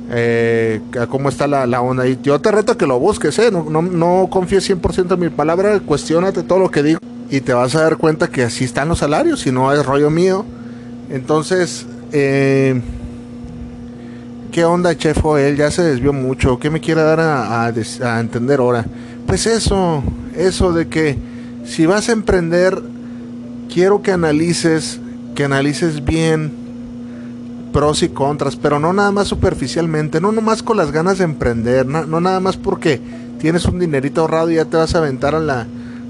eh, 0.09 0.81
cómo 1.09 1.29
está 1.29 1.47
la, 1.47 1.81
onda. 1.81 2.07
Y 2.07 2.19
yo 2.23 2.39
te 2.41 2.51
reto 2.51 2.71
a 2.71 2.77
que 2.77 2.87
lo 2.87 2.99
busques, 2.99 3.37
¿eh? 3.39 3.51
No, 3.51 3.65
no, 3.69 3.81
no 3.81 4.27
confíes 4.31 4.67
100% 4.69 5.13
en 5.13 5.19
mi 5.19 5.29
palabra, 5.29 5.79
cuestionate 5.79 6.43
todo 6.43 6.59
lo 6.59 6.71
que 6.71 6.83
digo 6.83 6.99
y 7.29 7.41
te 7.41 7.53
vas 7.53 7.75
a 7.75 7.81
dar 7.81 7.97
cuenta 7.97 8.27
que 8.27 8.43
así 8.43 8.63
están 8.63 8.87
los 8.87 8.99
salarios, 8.99 9.41
si 9.41 9.51
no 9.51 9.71
es 9.71 9.85
rollo 9.85 10.09
mío. 10.09 10.45
Entonces, 11.09 11.85
eh, 12.11 12.81
¿qué 14.51 14.65
onda, 14.65 14.95
Chef 14.95 15.19
Él 15.37 15.57
Ya 15.57 15.71
se 15.71 15.83
desvió 15.83 16.13
mucho. 16.13 16.59
¿Qué 16.59 16.69
me 16.69 16.79
quiere 16.79 17.01
dar 17.01 17.19
a, 17.19 17.71
entender 18.19 18.59
ahora? 18.59 18.85
Pues 19.25 19.45
eso, 19.45 20.03
eso 20.35 20.71
de 20.71 20.87
que 20.87 21.17
si 21.67 21.85
vas 21.85 22.09
a 22.09 22.13
emprender, 22.13 22.81
quiero 23.71 24.01
que 24.01 24.11
analices, 24.11 24.99
que 25.35 25.43
analices 25.43 26.03
bien 26.03 26.51
pros 27.71 28.01
y 28.01 28.09
contras, 28.09 28.55
pero 28.55 28.79
no 28.79 28.91
nada 28.93 29.11
más 29.11 29.27
superficialmente, 29.27 30.19
no 30.19 30.31
nomás 30.31 30.63
con 30.63 30.77
las 30.77 30.91
ganas 30.91 31.19
de 31.19 31.25
emprender, 31.25 31.85
no, 31.85 32.07
no 32.07 32.19
nada 32.19 32.39
más 32.39 32.57
porque 32.57 32.99
tienes 33.37 33.65
un 33.65 33.77
dinerito 33.77 34.21
ahorrado 34.21 34.49
y 34.49 34.55
ya 34.55 34.65
te 34.65 34.77
vas 34.77 34.95
a 34.95 34.97
aventar 34.97 35.35
la, 35.35 35.67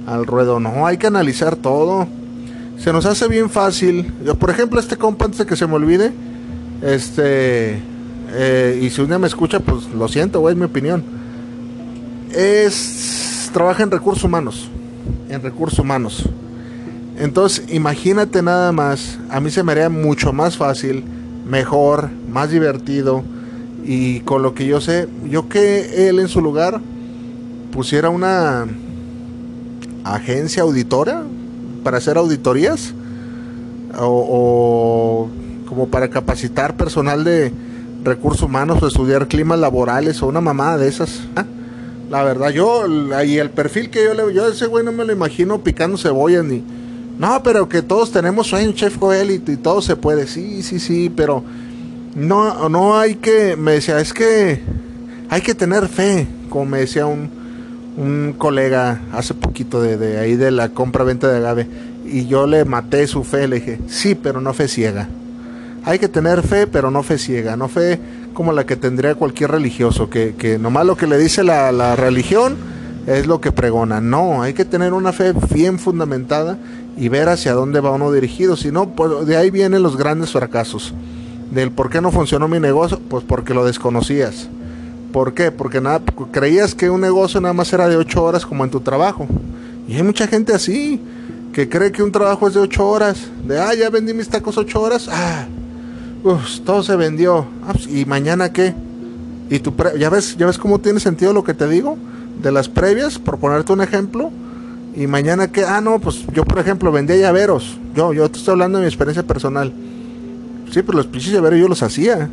al 0.07 0.25
ruedo, 0.25 0.61
no, 0.61 0.87
hay 0.87 0.97
que 0.97 1.07
analizar 1.07 1.57
todo 1.57 2.07
se 2.77 2.93
nos 2.93 3.05
hace 3.05 3.27
bien 3.27 3.49
fácil. 3.49 4.13
Por 4.39 4.49
ejemplo, 4.49 4.79
este 4.79 4.97
compa, 4.97 5.25
antes 5.25 5.39
de 5.39 5.45
que 5.45 5.55
se 5.55 5.67
me 5.67 5.73
olvide, 5.73 6.11
este, 6.81 7.79
eh, 8.31 8.79
y 8.81 8.89
si 8.89 9.01
un 9.01 9.07
día 9.07 9.19
me 9.19 9.27
escucha, 9.27 9.59
pues 9.59 9.85
lo 9.89 10.07
siento, 10.07 10.39
güey, 10.39 10.53
es 10.53 10.59
mi 10.59 10.65
opinión. 10.65 11.03
Es, 12.33 13.49
trabaja 13.53 13.83
en 13.83 13.91
recursos 13.91 14.23
humanos, 14.23 14.69
en 15.29 15.41
recursos 15.41 15.79
humanos. 15.79 16.29
Entonces, 17.17 17.65
imagínate 17.69 18.41
nada 18.41 18.71
más, 18.71 19.17
a 19.29 19.39
mí 19.39 19.49
se 19.49 19.63
me 19.63 19.71
haría 19.71 19.89
mucho 19.89 20.33
más 20.33 20.57
fácil, 20.57 21.03
mejor, 21.47 22.09
más 22.29 22.51
divertido, 22.51 23.23
y 23.83 24.19
con 24.21 24.41
lo 24.43 24.53
que 24.53 24.67
yo 24.67 24.81
sé, 24.81 25.07
yo 25.29 25.49
que 25.49 26.09
él 26.09 26.19
en 26.19 26.27
su 26.27 26.41
lugar 26.41 26.79
pusiera 27.71 28.09
una 28.09 28.67
agencia 30.03 30.63
auditora, 30.63 31.23
para 31.87 31.99
hacer 31.99 32.17
auditorías 32.17 32.93
o, 33.97 35.29
como 35.69 35.87
para 35.87 36.09
capacitar 36.09 36.75
personal 36.75 37.23
de 37.23 37.53
recursos 38.03 38.43
humanos 38.43 38.83
o 38.83 38.87
estudiar 38.87 39.29
climas 39.29 39.57
laborales 39.57 40.21
o 40.21 40.27
una 40.27 40.41
mamada 40.41 40.77
de 40.77 40.89
esas. 40.89 41.21
¿ah? 41.37 41.45
La 42.09 42.23
verdad, 42.23 42.49
yo, 42.49 42.85
y 43.23 43.37
el 43.37 43.49
perfil 43.49 43.89
que 43.89 44.03
yo 44.03 44.13
le 44.13 44.33
yo 44.33 44.47
ese 44.47 44.67
güey 44.67 44.85
no 44.85 44.91
me 44.91 45.03
lo 45.05 45.11
imagino 45.11 45.61
picando 45.63 45.97
cebolla 45.97 46.41
ni. 46.43 46.63
No, 47.19 47.41
pero 47.43 47.67
que 47.67 47.81
todos 47.81 48.11
tenemos 48.11 48.47
sueño, 48.47 48.71
Chef 48.73 48.97
Joel, 48.97 49.31
y, 49.31 49.35
y, 49.35 49.57
todo 49.57 49.81
se 49.81 49.95
puede. 49.95 50.27
Sí, 50.27 50.61
sí, 50.63 50.79
sí, 50.79 51.11
pero 51.13 51.43
no, 52.15 52.69
no 52.69 52.97
hay 52.97 53.15
que. 53.15 53.57
Me 53.57 53.73
decía, 53.73 53.99
es 53.99 54.13
que 54.13 54.61
hay 55.29 55.41
que 55.41 55.55
tener 55.55 55.87
fe, 55.87 56.27
como 56.49 56.65
me 56.65 56.79
decía 56.79 57.05
un, 57.05 57.29
un 57.97 58.35
colega 58.37 59.01
hace 59.11 59.33
poquito 59.33 59.81
de, 59.81 59.97
de 59.97 60.19
ahí 60.19 60.35
de 60.35 60.51
la 60.51 60.69
compra-venta 60.69 61.27
de 61.27 61.37
agave 61.37 61.67
y 62.09 62.27
yo 62.27 62.47
le 62.47 62.65
maté 62.65 63.05
su 63.07 63.23
fe, 63.23 63.47
le 63.47 63.57
dije, 63.57 63.79
sí, 63.87 64.15
pero 64.15 64.41
no 64.41 64.53
fe 64.53 64.67
ciega. 64.67 65.07
Hay 65.83 65.99
que 65.99 66.07
tener 66.07 66.41
fe, 66.41 66.67
pero 66.67 66.91
no 66.91 67.03
fe 67.03 67.17
ciega, 67.17 67.55
no 67.55 67.67
fe 67.67 67.99
como 68.37 68.53
la 68.53 68.67
que 68.67 68.75
tendría 68.75 69.15
cualquier 69.15 69.49
religioso, 69.49 70.11
que, 70.11 70.35
que 70.35 70.59
nomás 70.59 70.85
lo 70.85 70.95
que 70.95 71.07
le 71.07 71.17
dice 71.17 71.43
la, 71.43 71.71
la 71.71 71.95
religión 71.95 72.55
es 73.07 73.25
lo 73.25 73.41
que 73.41 73.51
pregona. 73.51 73.99
No, 73.99 74.43
hay 74.43 74.53
que 74.53 74.63
tener 74.63 74.93
una 74.93 75.11
fe 75.11 75.33
bien 75.51 75.79
fundamentada 75.79 76.59
y 76.95 77.09
ver 77.09 77.29
hacia 77.29 77.53
dónde 77.53 77.79
va 77.79 77.89
uno 77.89 78.11
dirigido. 78.11 78.55
Si 78.55 78.71
no, 78.71 78.89
pues 78.89 79.25
de 79.25 79.37
ahí 79.37 79.49
vienen 79.49 79.81
los 79.81 79.97
grandes 79.97 80.33
fracasos. 80.33 80.93
Del 81.49 81.71
por 81.71 81.89
qué 81.89 81.99
no 81.99 82.11
funcionó 82.11 82.47
mi 82.47 82.59
negocio, 82.59 82.99
pues 83.09 83.23
porque 83.27 83.55
lo 83.55 83.65
desconocías. 83.65 84.49
¿Por 85.11 85.33
qué? 85.33 85.51
Porque 85.51 85.81
nada, 85.81 86.03
creías 86.31 86.75
que 86.75 86.91
un 86.91 87.01
negocio 87.01 87.41
nada 87.41 87.55
más 87.55 87.73
era 87.73 87.89
de 87.89 87.95
8 87.95 88.23
horas 88.23 88.45
como 88.45 88.63
en 88.63 88.69
tu 88.69 88.81
trabajo. 88.81 89.25
Y 89.87 89.95
hay 89.95 90.03
mucha 90.03 90.27
gente 90.27 90.53
así, 90.53 91.01
que 91.53 91.67
cree 91.67 91.91
que 91.91 92.03
un 92.03 92.11
trabajo 92.11 92.47
es 92.47 92.53
de 92.53 92.59
8 92.59 92.87
horas. 92.87 93.17
De, 93.47 93.57
ah, 93.57 93.73
ya 93.73 93.89
vendí 93.89 94.13
mis 94.13 94.29
tacos 94.29 94.59
8 94.59 94.79
horas. 94.79 95.09
Ah, 95.11 95.47
todo 96.65 96.83
se 96.83 96.95
vendió. 96.95 97.45
Ah, 97.65 97.73
pues, 97.73 97.87
¿Y 97.87 98.05
mañana 98.05 98.51
qué? 98.51 98.73
¿Y 99.49 99.59
tu 99.59 99.73
ya, 99.97 100.09
ves, 100.09 100.35
¿Ya 100.37 100.45
ves 100.45 100.57
cómo 100.57 100.79
tiene 100.79 100.99
sentido 100.99 101.33
lo 101.33 101.43
que 101.43 101.53
te 101.53 101.67
digo? 101.67 101.97
De 102.41 102.51
las 102.51 102.69
previas, 102.69 103.19
por 103.19 103.37
ponerte 103.39 103.73
un 103.73 103.81
ejemplo. 103.81 104.31
Y 104.95 105.07
mañana 105.07 105.51
qué? 105.51 105.63
Ah, 105.63 105.79
no, 105.79 105.99
pues 105.99 106.25
yo 106.33 106.43
por 106.43 106.59
ejemplo 106.59 106.91
vendía 106.91 107.15
llaveros. 107.17 107.77
Yo, 107.95 108.13
yo 108.13 108.29
te 108.29 108.39
estoy 108.39 108.53
hablando 108.53 108.79
de 108.79 108.83
mi 108.83 108.87
experiencia 108.87 109.23
personal. 109.23 109.71
Sí, 110.71 110.81
pero 110.81 110.97
los 110.97 111.07
pinches 111.07 111.31
llaveros 111.31 111.59
yo 111.59 111.67
los 111.67 111.83
hacía. 111.83 112.29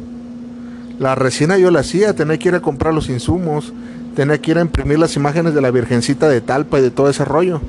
La 0.99 1.15
resina 1.15 1.59
yo 1.59 1.71
la 1.71 1.81
hacía, 1.81 2.15
tenía 2.15 2.39
que 2.39 2.49
ir 2.49 2.55
a 2.55 2.61
comprar 2.61 2.95
los 2.95 3.09
insumos, 3.09 3.73
tenía 4.15 4.39
que 4.39 4.53
ir 4.53 4.59
a 4.59 4.61
imprimir 4.61 4.99
las 4.99 5.17
imágenes 5.17 5.55
de 5.55 5.61
la 5.61 5.71
Virgencita 5.71 6.29
de 6.29 6.41
Talpa 6.41 6.79
y 6.79 6.83
de 6.83 6.91
todo 6.91 7.09
ese 7.09 7.25
rollo. 7.25 7.61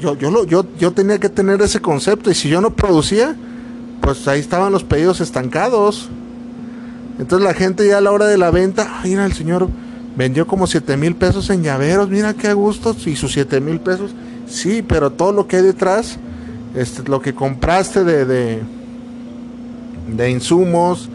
Yo, 0.00 0.18
yo, 0.18 0.44
yo, 0.44 0.66
yo 0.78 0.92
tenía 0.92 1.18
que 1.18 1.28
tener 1.28 1.62
ese 1.62 1.80
concepto 1.80 2.30
y 2.30 2.34
si 2.34 2.48
yo 2.48 2.60
no 2.60 2.70
producía, 2.70 3.36
pues 4.06 4.28
ahí 4.28 4.38
estaban 4.38 4.70
los 4.70 4.84
pedidos 4.84 5.20
estancados. 5.20 6.08
Entonces 7.18 7.44
la 7.44 7.54
gente 7.54 7.88
ya 7.88 7.98
a 7.98 8.00
la 8.00 8.12
hora 8.12 8.26
de 8.26 8.38
la 8.38 8.52
venta, 8.52 9.00
mira, 9.02 9.26
el 9.26 9.32
señor 9.32 9.68
vendió 10.16 10.46
como 10.46 10.68
7 10.68 10.96
mil 10.96 11.16
pesos 11.16 11.50
en 11.50 11.64
llaveros, 11.64 12.08
mira 12.08 12.32
qué 12.32 12.52
gusto, 12.52 12.94
y 13.04 13.16
sus 13.16 13.32
7 13.32 13.60
mil 13.60 13.80
pesos, 13.80 14.12
sí, 14.46 14.84
pero 14.86 15.10
todo 15.10 15.32
lo 15.32 15.48
que 15.48 15.56
hay 15.56 15.64
detrás, 15.64 16.18
este, 16.76 17.02
lo 17.10 17.20
que 17.20 17.34
compraste 17.34 18.04
de, 18.04 18.24
de, 18.24 18.62
de 20.16 20.30
insumos, 20.30 21.08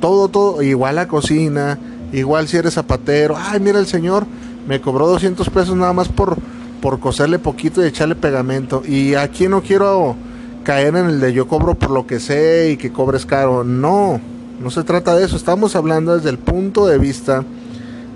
todo, 0.00 0.28
todo, 0.28 0.62
igual 0.62 0.96
la 0.96 1.08
cocina, 1.08 1.78
igual 2.10 2.48
si 2.48 2.56
eres 2.56 2.72
zapatero, 2.72 3.36
ay, 3.36 3.60
mira 3.60 3.78
el 3.78 3.86
señor, 3.86 4.24
me 4.66 4.80
cobró 4.80 5.06
200 5.08 5.50
pesos 5.50 5.76
nada 5.76 5.92
más 5.92 6.08
por, 6.08 6.38
por 6.80 7.00
coserle 7.00 7.38
poquito 7.38 7.84
y 7.84 7.88
echarle 7.88 8.14
pegamento. 8.14 8.82
Y 8.86 9.14
aquí 9.14 9.46
no 9.46 9.60
quiero 9.60 10.16
caer 10.64 10.96
en 10.96 11.06
el 11.06 11.20
de 11.20 11.32
yo 11.32 11.48
cobro 11.48 11.74
por 11.74 11.90
lo 11.90 12.06
que 12.06 12.20
sé 12.20 12.70
y 12.72 12.76
que 12.76 12.92
cobres 12.92 13.26
caro. 13.26 13.64
No, 13.64 14.20
no 14.60 14.70
se 14.70 14.84
trata 14.84 15.14
de 15.16 15.24
eso. 15.24 15.36
Estamos 15.36 15.76
hablando 15.76 16.16
desde 16.16 16.30
el 16.30 16.38
punto 16.38 16.86
de 16.86 16.98
vista 16.98 17.44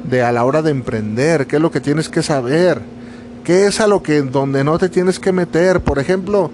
de 0.09 0.23
a 0.23 0.33
la 0.33 0.45
hora 0.45 0.63
de 0.63 0.71
emprender, 0.71 1.47
qué 1.47 1.57
es 1.57 1.63
lo 1.63 1.71
que 1.71 1.81
tienes 1.81 2.09
que 2.09 2.23
saber, 2.23 2.83
qué 3.43 3.67
es 3.67 3.81
a 3.81 3.87
lo 3.87 4.03
que 4.03 4.23
donde 4.23 4.63
no 4.63 4.79
te 4.79 4.89
tienes 4.89 5.19
que 5.19 5.33
meter. 5.33 5.81
Por 5.81 5.99
ejemplo, 5.99 6.51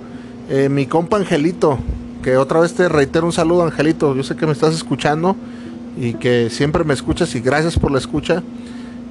eh, 0.48 0.68
mi 0.68 0.87
compa 0.87 1.16
Angelito, 1.16 1.79
que 2.22 2.37
otra 2.37 2.61
vez 2.61 2.74
te 2.74 2.88
reitero 2.88 3.26
un 3.26 3.33
saludo, 3.33 3.64
Angelito. 3.64 4.14
Yo 4.14 4.22
sé 4.22 4.37
que 4.37 4.46
me 4.46 4.53
estás 4.53 4.74
escuchando 4.74 5.37
y 5.98 6.14
que 6.14 6.50
siempre 6.50 6.85
me 6.85 6.94
escuchas 6.94 7.35
y 7.35 7.40
gracias 7.40 7.79
por 7.79 7.90
la 7.90 7.98
escucha. 7.98 8.42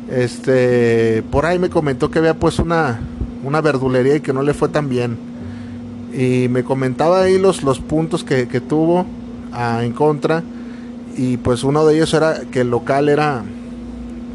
Este, 0.09 1.23
por 1.29 1.45
ahí 1.45 1.59
me 1.59 1.69
comentó 1.69 2.09
que 2.09 2.19
había 2.19 2.33
pues 2.33 2.57
una, 2.57 2.99
una 3.43 3.61
verdulería 3.61 4.15
y 4.15 4.21
que 4.21 4.33
no 4.33 4.41
le 4.41 4.53
fue 4.53 4.69
tan 4.69 4.89
bien. 4.89 5.17
Y 6.13 6.47
me 6.49 6.63
comentaba 6.63 7.21
ahí 7.21 7.37
los, 7.37 7.63
los 7.63 7.79
puntos 7.79 8.23
que, 8.23 8.45
tuvo 8.61 9.05
ah, 9.51 9.81
en 9.83 9.93
contra. 9.93 10.43
Y 11.17 11.37
pues 11.37 11.63
uno 11.63 11.85
de 11.85 11.95
ellos 11.95 12.13
era 12.13 12.41
que 12.51 12.61
el 12.61 12.69
local 12.69 13.09
era, 13.09 13.43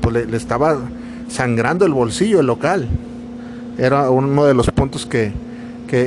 pues 0.00 0.28
le 0.28 0.36
estaba 0.36 0.78
sangrando 1.28 1.86
el 1.86 1.92
bolsillo 1.92 2.40
el 2.40 2.46
local. 2.46 2.88
Era 3.78 4.10
uno 4.10 4.44
de 4.44 4.54
los 4.54 4.70
puntos 4.70 5.06
que, 5.06 5.32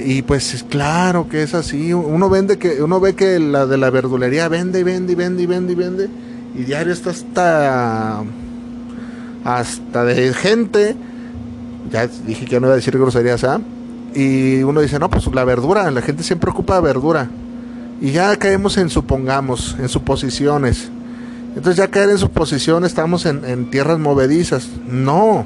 y 0.06 0.22
pues 0.24 0.66
claro 0.70 1.30
que 1.30 1.44
es 1.44 1.54
así. 1.54 1.94
Uno 1.94 2.30
vende 2.30 2.58
que 2.58 2.82
uno 2.82 3.00
ve 3.00 3.16
que 3.16 3.40
la 3.40 3.66
de 3.66 3.78
la 3.78 3.90
verdulería 3.90 4.48
vende 4.50 4.82
y 4.82 4.84
vende 4.84 5.14
y 5.14 5.16
vende 5.16 5.44
y 5.44 5.46
vende 5.46 5.74
y 5.74 5.76
vende 5.76 6.10
y 6.56 6.64
diario 6.64 6.92
está 6.92 7.12
hasta 7.12 8.24
hasta 9.44 10.04
de 10.04 10.34
gente. 10.34 10.96
Ya 11.92 12.08
dije 12.08 12.46
que 12.46 12.60
no 12.60 12.68
iba 12.68 12.74
a 12.74 12.78
decir 12.78 12.98
groserías, 12.98 13.44
¿ah? 13.44 13.62
Y 14.14 14.64
uno 14.64 14.82
dice, 14.82 15.00
"No, 15.00 15.10
pues 15.10 15.28
la 15.34 15.44
verdura, 15.44 15.90
la 15.92 16.02
gente 16.02 16.24
siempre 16.24 16.50
ocupa 16.50 16.80
verdura." 16.80 17.30
Y 18.02 18.12
ya 18.12 18.36
caemos 18.38 18.78
en 18.78 18.90
supongamos, 18.90 19.76
en 19.80 19.90
suposiciones. 19.90 20.90
Entonces 21.56 21.78
ya 21.78 21.88
caer 21.88 22.12
en 22.12 22.20
suposiciones 22.20 22.92
estamos 22.92 23.26
en, 23.26 23.44
en 23.44 23.72
tierras 23.72 23.98
movedizas. 23.98 24.70
No, 24.88 25.46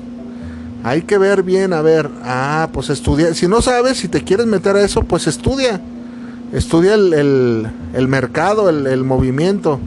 hay 0.83 1.03
que 1.03 1.17
ver 1.17 1.43
bien, 1.43 1.73
a 1.73 1.81
ver, 1.81 2.09
ah, 2.23 2.69
pues 2.73 2.89
estudia. 2.89 3.33
Si 3.33 3.47
no 3.47 3.61
sabes, 3.61 3.97
si 3.97 4.07
te 4.07 4.23
quieres 4.23 4.47
meter 4.47 4.75
a 4.75 4.81
eso, 4.81 5.03
pues 5.03 5.27
estudia. 5.27 5.79
Estudia 6.51 6.95
el, 6.95 7.69
el, 7.93 8.07
mercado, 8.07 8.69
el, 8.69 9.03
movimiento. 9.03 9.79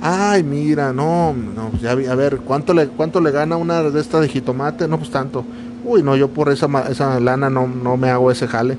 Ay, 0.00 0.42
mira, 0.42 0.92
no, 0.92 1.32
no, 1.32 1.72
ya 1.80 1.92
a 1.92 2.14
ver, 2.14 2.38
¿cuánto 2.38 2.74
le, 2.74 2.88
cuánto 2.88 3.20
le 3.20 3.30
gana 3.30 3.56
una 3.56 3.82
de 3.82 4.00
estas 4.00 4.20
de 4.20 4.28
jitomate? 4.28 4.86
No, 4.86 4.98
pues 4.98 5.10
tanto. 5.10 5.44
Uy, 5.84 6.02
no, 6.02 6.16
yo 6.16 6.28
por 6.28 6.50
esa, 6.50 6.68
esa 6.90 7.18
lana 7.20 7.50
no, 7.50 7.66
no 7.66 7.96
me 7.96 8.10
hago 8.10 8.30
ese 8.30 8.46
jale. 8.46 8.76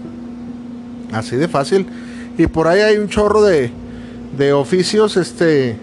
Así 1.11 1.35
de 1.35 1.47
fácil. 1.47 1.85
Y 2.37 2.47
por 2.47 2.67
ahí 2.67 2.81
hay 2.81 2.97
un 2.97 3.09
chorro 3.09 3.43
de, 3.43 3.71
de 4.37 4.53
oficios 4.53 5.17
este, 5.17 5.77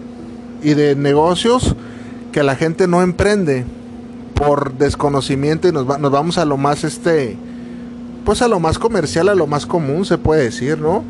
y 0.61 0.73
de 0.73 0.95
negocios 0.95 1.75
que 2.31 2.43
la 2.43 2.55
gente 2.55 2.87
no 2.87 3.01
emprende 3.01 3.65
por 4.33 4.73
desconocimiento 4.73 5.67
y 5.67 5.71
nos, 5.71 5.99
nos 5.99 6.11
vamos 6.11 6.37
a 6.37 6.45
lo 6.45 6.57
más 6.57 6.83
este 6.83 7.37
pues 8.25 8.41
a 8.41 8.47
lo 8.47 8.59
más 8.59 8.77
comercial, 8.77 9.29
a 9.29 9.35
lo 9.35 9.47
más 9.47 9.65
común 9.65 10.05
se 10.05 10.17
puede 10.17 10.43
decir, 10.43 10.77
¿no? 10.77 11.03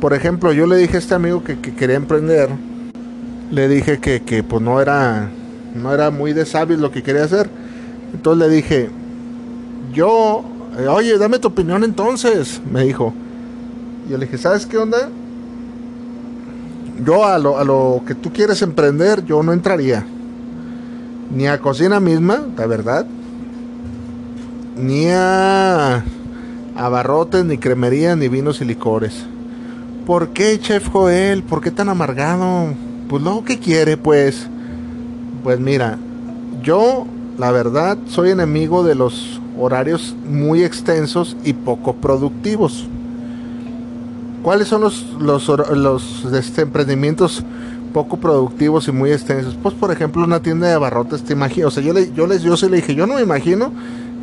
Por 0.00 0.14
ejemplo, 0.14 0.52
yo 0.52 0.66
le 0.66 0.76
dije 0.76 0.96
a 0.96 0.98
este 0.98 1.14
amigo 1.14 1.44
que, 1.44 1.58
quería 1.58 1.96
emprender, 1.96 2.48
le 3.50 3.68
dije 3.68 4.00
que, 4.00 4.22
que, 4.22 4.42
pues 4.42 4.62
no 4.62 4.80
era 4.80 5.30
no 5.74 5.92
era 5.92 6.10
muy 6.10 6.32
de 6.32 6.46
sabio 6.46 6.76
lo 6.76 6.90
que 6.90 7.02
quería 7.02 7.24
hacer. 7.24 7.50
Entonces 8.14 8.48
le 8.48 8.54
dije, 8.54 8.90
yo, 9.94 10.44
eh, 10.78 10.86
oye, 10.86 11.16
dame 11.16 11.38
tu 11.38 11.48
opinión 11.48 11.84
entonces, 11.84 12.60
me 12.70 12.84
dijo. 12.84 13.14
Yo 14.10 14.18
le 14.18 14.26
dije, 14.26 14.36
¿sabes 14.36 14.66
qué 14.66 14.76
onda? 14.76 15.08
Yo 17.04 17.24
a 17.24 17.38
lo, 17.38 17.58
a 17.58 17.64
lo 17.64 18.02
que 18.06 18.14
tú 18.14 18.32
quieres 18.32 18.60
emprender, 18.62 19.24
yo 19.24 19.42
no 19.42 19.52
entraría 19.52 20.04
ni 21.34 21.46
a 21.46 21.58
cocina 21.60 22.00
misma, 22.00 22.42
la 22.56 22.66
verdad, 22.66 23.06
ni 24.76 25.06
a 25.08 26.04
abarrotes, 26.76 27.44
ni 27.44 27.58
cremerías, 27.58 28.16
ni 28.16 28.28
vinos 28.28 28.60
y 28.60 28.64
licores. 28.64 29.24
¿Por 30.06 30.28
qué, 30.28 30.58
chef 30.60 30.88
Joel? 30.88 31.42
¿Por 31.42 31.60
qué 31.60 31.70
tan 31.70 31.88
amargado? 31.88 32.68
Pues 33.08 33.22
lo 33.22 33.44
que 33.44 33.58
quiere, 33.58 33.96
pues. 33.96 34.46
Pues 35.42 35.58
mira, 35.60 35.98
yo, 36.62 37.06
la 37.38 37.50
verdad, 37.50 37.98
soy 38.06 38.30
enemigo 38.30 38.84
de 38.84 38.94
los 38.94 39.40
horarios 39.58 40.14
muy 40.28 40.62
extensos 40.62 41.36
y 41.44 41.52
poco 41.52 41.94
productivos. 41.94 42.86
¿Cuáles 44.42 44.68
son 44.68 44.82
los, 44.82 45.06
los, 45.20 45.48
los 45.48 46.26
este, 46.32 46.62
emprendimientos 46.62 47.44
poco 47.94 48.16
productivos 48.18 48.88
y 48.88 48.92
muy 48.92 49.12
extensos. 49.12 49.56
Pues 49.62 49.74
por 49.74 49.90
ejemplo 49.90 50.22
una 50.24 50.40
tienda 50.40 50.66
de 50.66 50.74
abarrotes, 50.74 51.22
te 51.22 51.32
imagino, 51.32 51.68
o 51.68 51.70
sea, 51.70 51.82
yo 51.82 51.94
le, 51.94 52.12
yo 52.12 52.26
les, 52.26 52.42
yo 52.42 52.56
se 52.58 52.68
le 52.68 52.76
dije, 52.76 52.94
yo 52.94 53.06
no 53.06 53.14
me 53.14 53.22
imagino 53.22 53.72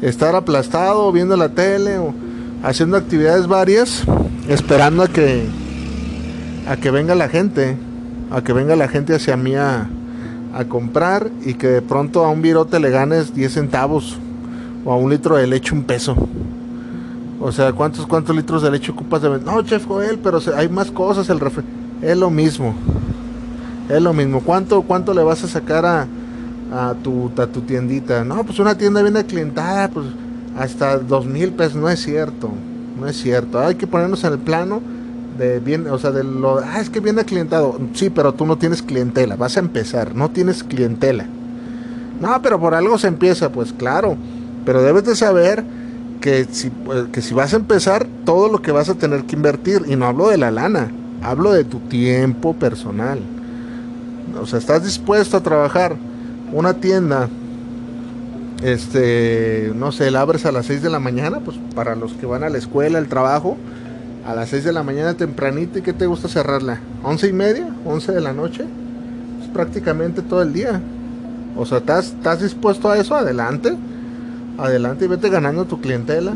estar 0.02 0.36
aplastado 0.36 1.12
viendo 1.12 1.38
la 1.38 1.50
tele 1.50 1.98
o 1.98 2.13
haciendo 2.63 2.98
actividades 2.98 3.48
varias, 3.48 4.04
esperando 4.48 5.04
a 5.04 5.08
que 5.08 5.46
a 6.67 6.76
que 6.78 6.91
venga 6.91 7.15
la 7.15 7.30
gente, 7.30 7.78
a 8.30 8.44
que 8.44 8.54
venga 8.54 8.76
la 8.76 8.88
gente 8.88 9.15
hacia 9.15 9.36
mí 9.38 9.56
a, 9.56 9.89
a 10.54 10.65
comprar 10.65 11.32
y 11.44 11.56
que 11.56 11.67
de 11.67 11.82
pronto 11.82 12.26
a 12.26 12.30
un 12.30 12.41
virote 12.41 12.80
le 12.80 12.91
ganes 12.91 13.34
10 13.34 13.54
centavos 13.54 14.20
o 14.86 14.91
a 14.91 14.96
un 14.96 15.10
litro 15.10 15.36
de 15.36 15.48
leche 15.48 15.74
un 15.74 15.84
peso. 15.84 16.15
O 17.39 17.52
sea, 17.52 17.74
¿cuántos 17.74 18.06
cuántos 18.06 18.36
litros 18.36 18.62
de 18.62 18.72
leche 18.72 18.91
ocupas 18.91 19.22
de 19.22 19.39
No, 19.39 19.62
chef 19.63 19.86
Joel, 19.86 20.20
pero 20.20 20.39
hay 20.56 20.70
más 20.70 20.91
cosas 20.91 21.30
el 21.30 21.39
refri 21.39 21.63
es 22.02 22.17
lo 22.17 22.30
mismo. 22.30 22.74
Es 23.89 24.02
lo 24.02 24.13
mismo. 24.13 24.41
¿Cuánto, 24.41 24.82
cuánto 24.82 25.13
le 25.13 25.24
vas 25.24 25.44
a 25.44 25.48
sacar 25.48 25.86
a, 25.86 26.08
a, 26.72 26.94
tu, 26.96 27.32
a 27.38 27.48
tu 27.48 27.62
tiendita? 27.62 28.24
No, 28.24 28.44
pues 28.44 28.60
una 28.60 28.78
tienda 28.78 29.02
bien 29.02 29.17
aclientada, 29.17 29.89
pues 29.89 30.08
hasta 30.58 30.98
dos 30.98 31.26
mil 31.26 31.52
pesos. 31.52 31.76
No 31.76 31.89
es 31.89 32.02
cierto. 32.02 32.50
No 33.00 33.08
es 33.08 33.17
cierto. 33.17 33.60
Hay 33.60 33.76
que 33.76 33.88
ponernos 33.88 34.24
en 34.24 34.34
el 34.34 34.39
plano 34.39 34.82
de 35.38 35.60
bien, 35.60 35.88
o 35.88 35.98
sea, 35.98 36.12
de 36.12 36.24
lo, 36.24 36.60
ah, 36.60 36.80
es 36.80 36.89
que 36.89 37.00
viene 37.00 37.22
aclientado. 37.22 37.80
Sí, 37.94 38.10
pero 38.10 38.34
tú 38.34 38.46
no 38.46 38.58
tienes 38.58 38.82
clientela. 38.82 39.36
Vas 39.36 39.58
a 39.58 39.60
empezar. 39.60 40.15
No 40.15 40.30
tienes 40.32 40.63
clientela. 40.63 41.26
No, 42.20 42.41
pero 42.41 42.60
por 42.60 42.74
algo 42.74 42.98
se 42.98 43.08
empieza, 43.08 43.52
pues 43.52 43.74
claro. 43.74 44.15
Pero 44.65 44.82
debes 44.82 45.06
de 45.06 45.15
saber 45.15 45.63
que 46.19 46.45
si, 46.52 46.69
pues, 46.69 47.06
que 47.12 47.21
si 47.21 47.34
vas 47.34 47.54
a 47.54 47.58
empezar, 47.58 48.08
todo 48.26 48.50
lo 48.50 48.62
que 48.62 48.71
vas 48.71 48.89
a 48.89 48.95
tener 48.95 49.24
que 49.24 49.36
invertir, 49.36 49.84
y 49.88 49.95
no 49.95 50.06
hablo 50.06 50.30
de 50.30 50.38
la 50.38 50.52
lana, 50.52 50.91
hablo 51.24 51.52
de 51.52 51.63
tu 51.63 51.80
tiempo 51.80 52.54
personal 52.54 53.19
o 54.39 54.45
sea, 54.45 54.60
estás 54.60 54.84
dispuesto 54.84 55.38
a 55.38 55.41
trabajar 55.41 55.95
una 56.54 56.76
tienda, 56.76 57.30
este, 58.62 59.71
no 59.76 59.91
sé, 59.91 60.12
la 60.12 60.21
abres 60.21 60.45
a 60.45 60.52
las 60.52 60.65
6 60.67 60.82
de 60.82 60.89
la 60.89 61.00
mañana, 61.00 61.39
pues 61.39 61.58
para 61.76 61.95
los 61.95 62.13
que 62.13 62.26
van 62.26 62.43
a 62.43 62.50
la 62.50 62.58
escuela, 62.58 63.00
el 63.00 63.08
trabajo, 63.08 63.58
a 64.26 64.36
las 64.36 64.50
6 64.50 64.63
de 64.63 64.74
la 64.74 64.84
mañana 64.84 65.15
tempranito 65.15 65.80
y 65.80 65.82
que 65.82 65.93
te 65.93 66.06
gusta 66.06 66.28
cerrarla? 66.28 66.80
¿11 67.04 67.30
y 67.30 67.34
media? 67.34 67.67
¿11 67.86 68.08
de 68.08 68.21
la 68.21 68.34
noche? 68.34 68.65
Es 69.41 69.50
prácticamente 69.50 70.21
todo 70.21 70.41
el 70.41 70.54
día. 70.54 70.82
O 71.56 71.65
sea, 71.65 71.80
¿estás, 71.80 72.08
¿estás 72.08 72.41
dispuesto 72.41 72.89
a 72.89 72.97
eso? 72.97 73.15
Adelante. 73.15 73.76
Adelante 74.58 75.06
y 75.06 75.08
vete 75.08 75.30
ganando 75.30 75.66
tu 75.66 75.80
clientela. 75.80 76.34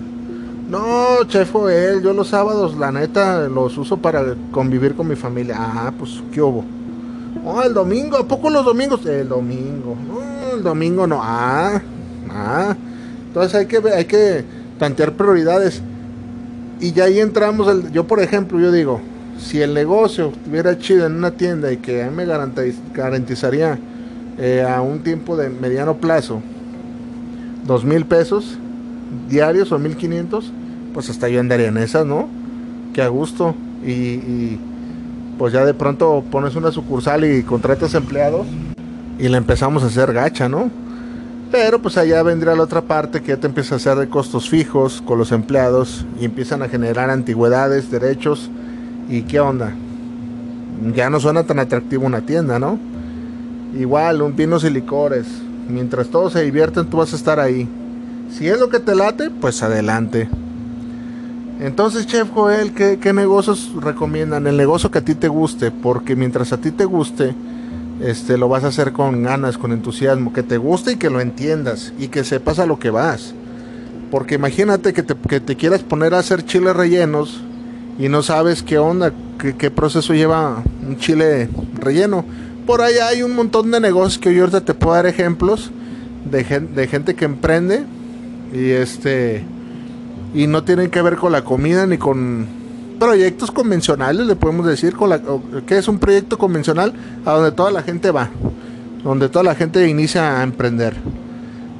No, 0.69 1.23
chef 1.27 1.53
él, 1.69 2.01
yo 2.01 2.13
los 2.13 2.29
sábados, 2.29 2.75
la 2.75 2.91
neta, 2.91 3.47
los 3.47 3.77
uso 3.77 3.97
para 3.97 4.35
convivir 4.51 4.95
con 4.95 5.07
mi 5.07 5.15
familia. 5.15 5.55
Ah, 5.59 5.93
pues, 5.97 6.23
¿qué 6.31 6.41
hubo? 6.41 6.65
Oh, 7.45 7.61
el 7.61 7.73
domingo, 7.73 8.17
¿a 8.17 8.27
poco 8.27 8.49
los 8.49 8.65
domingos? 8.65 9.05
El 9.05 9.29
domingo. 9.29 9.95
No, 10.07 10.55
el 10.55 10.63
domingo 10.63 11.05
no. 11.05 11.19
Ah, 11.21 11.79
ah. 12.31 12.75
Entonces 13.27 13.53
hay 13.53 13.65
que, 13.67 13.77
hay 13.89 14.05
que 14.05 14.43
tantear 14.79 15.13
prioridades. 15.13 15.83
Y 16.79 16.93
ya 16.93 17.03
ahí 17.03 17.19
entramos, 17.19 17.67
el, 17.67 17.91
yo 17.91 18.07
por 18.07 18.19
ejemplo, 18.19 18.59
yo 18.59 18.71
digo, 18.71 18.99
si 19.37 19.61
el 19.61 19.73
negocio 19.73 20.29
estuviera 20.29 20.77
chido 20.79 21.05
en 21.05 21.15
una 21.15 21.31
tienda 21.31 21.71
y 21.71 21.77
que 21.77 22.03
a 22.03 22.09
mí 22.09 22.15
me 22.15 22.25
garantizaría 22.25 23.77
eh, 24.39 24.65
a 24.67 24.81
un 24.81 24.99
tiempo 25.03 25.37
de 25.37 25.49
mediano 25.49 25.97
plazo 25.97 26.41
dos 27.65 27.83
mil 27.83 28.05
pesos 28.05 28.57
diarios 29.29 29.71
o 29.71 29.79
mil 29.79 29.95
quinientos, 29.95 30.51
pues 30.93 31.09
hasta 31.09 31.29
yo 31.29 31.39
andaría 31.39 31.67
en 31.67 31.77
esas, 31.77 32.05
¿no? 32.05 32.27
Que 32.93 33.01
a 33.01 33.07
gusto. 33.07 33.55
Y, 33.85 34.57
pues 35.37 35.51
ya 35.51 35.65
de 35.65 35.73
pronto 35.73 36.23
pones 36.31 36.55
una 36.55 36.71
sucursal 36.71 37.25
y 37.25 37.43
contratas 37.43 37.93
empleados 37.93 38.47
y 39.19 39.27
le 39.27 39.37
empezamos 39.37 39.83
a 39.83 39.87
hacer 39.87 40.13
gacha, 40.13 40.47
¿no? 40.47 40.71
Pero 41.51 41.81
pues 41.81 41.97
allá 41.97 42.23
vendría 42.23 42.55
la 42.55 42.63
otra 42.63 42.81
parte 42.81 43.21
que 43.21 43.27
ya 43.27 43.37
te 43.37 43.47
empieza 43.47 43.75
a 43.75 43.77
hacer 43.77 43.97
de 43.97 44.07
costos 44.07 44.49
fijos 44.49 45.03
con 45.05 45.17
los 45.17 45.33
empleados 45.33 46.05
y 46.19 46.25
empiezan 46.25 46.61
a 46.63 46.69
generar 46.69 47.09
antigüedades, 47.09 47.91
derechos 47.91 48.49
y 49.09 49.23
qué 49.23 49.41
onda. 49.41 49.73
Ya 50.95 51.09
no 51.09 51.19
suena 51.19 51.43
tan 51.43 51.59
atractivo 51.59 52.05
una 52.05 52.21
tienda, 52.21 52.57
¿no? 52.57 52.79
Igual, 53.77 54.21
un 54.21 54.35
vinos 54.37 54.63
y 54.63 54.69
licores. 54.69 55.27
Mientras 55.67 56.07
todos 56.07 56.33
se 56.33 56.43
divierten, 56.43 56.85
tú 56.87 56.97
vas 56.97 57.13
a 57.13 57.15
estar 57.15 57.39
ahí. 57.39 57.67
Si 58.31 58.47
es 58.47 58.59
lo 58.59 58.69
que 58.69 58.79
te 58.79 58.95
late, 58.95 59.29
pues 59.29 59.63
adelante. 59.63 60.29
Entonces, 61.59 62.05
Chef 62.05 62.29
Joel, 62.31 62.73
¿qué, 62.73 62.99
¿qué, 62.99 63.13
negocios 63.13 63.71
recomiendan? 63.79 64.45
El 64.45 64.57
negocio 64.57 64.91
que 64.91 64.99
a 64.99 65.05
ti 65.05 65.15
te 65.15 65.27
guste, 65.27 65.71
porque 65.71 66.15
mientras 66.15 66.51
a 66.51 66.57
ti 66.57 66.71
te 66.71 66.85
guste, 66.85 67.33
este, 68.01 68.37
lo 68.37 68.49
vas 68.49 68.65
a 68.65 68.67
hacer 68.67 68.91
con 68.91 69.23
ganas, 69.23 69.57
con 69.57 69.71
entusiasmo, 69.71 70.33
que 70.33 70.43
te 70.43 70.57
guste 70.57 70.93
y 70.93 70.95
que 70.97 71.09
lo 71.09 71.21
entiendas 71.21 71.93
y 71.97 72.09
que 72.09 72.23
sepas 72.23 72.59
a 72.59 72.65
lo 72.65 72.77
que 72.77 72.89
vas. 72.89 73.33
Porque 74.11 74.35
imagínate 74.35 74.93
que 74.93 75.01
te, 75.01 75.15
que 75.15 75.39
te 75.39 75.55
quieras 75.55 75.81
poner 75.81 76.13
a 76.13 76.19
hacer 76.19 76.43
chiles 76.45 76.75
rellenos 76.75 77.41
y 77.97 78.09
no 78.09 78.21
sabes 78.21 78.61
qué 78.61 78.77
onda, 78.77 79.13
qué 79.37 79.71
proceso 79.71 80.13
lleva 80.13 80.61
un 80.85 80.97
chile 80.97 81.49
relleno. 81.73 82.25
Por 82.65 82.81
ahí 82.81 82.95
hay 82.95 83.21
un 83.21 83.35
montón 83.35 83.69
de 83.69 83.79
negocios 83.79 84.17
que 84.17 84.33
yo 84.33 84.41
ahorita 84.41 84.61
te 84.61 84.73
puedo 84.73 84.95
dar 84.95 85.05
ejemplos 85.05 85.71
de, 86.29 86.43
de 86.43 86.87
gente 86.87 87.13
que 87.15 87.25
emprende 87.25 87.83
y 88.53 88.69
este 88.69 89.43
y 90.33 90.47
no 90.47 90.63
tienen 90.63 90.89
que 90.89 91.01
ver 91.01 91.15
con 91.15 91.31
la 91.31 91.43
comida 91.43 91.85
ni 91.85 91.97
con 91.97 92.47
proyectos 92.99 93.51
convencionales, 93.51 94.25
le 94.25 94.35
podemos 94.35 94.65
decir 94.65 94.95
con 94.95 95.09
la 95.09 95.21
que 95.65 95.77
es 95.77 95.87
un 95.87 95.99
proyecto 95.99 96.37
convencional 96.37 96.93
a 97.23 97.31
donde 97.31 97.51
toda 97.51 97.71
la 97.71 97.83
gente 97.83 98.11
va, 98.11 98.29
donde 99.03 99.29
toda 99.29 99.43
la 99.43 99.55
gente 99.55 99.87
inicia 99.87 100.39
a 100.39 100.43
emprender. 100.43 100.95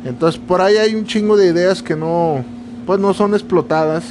Entonces, 0.06 0.40
por 0.40 0.62
ahí 0.62 0.78
hay 0.78 0.94
un 0.94 1.06
chingo 1.06 1.36
de 1.36 1.48
ideas 1.48 1.82
que 1.82 1.96
no 1.96 2.46
pues 2.86 3.00
no 3.00 3.14
son 3.14 3.34
explotadas, 3.34 4.04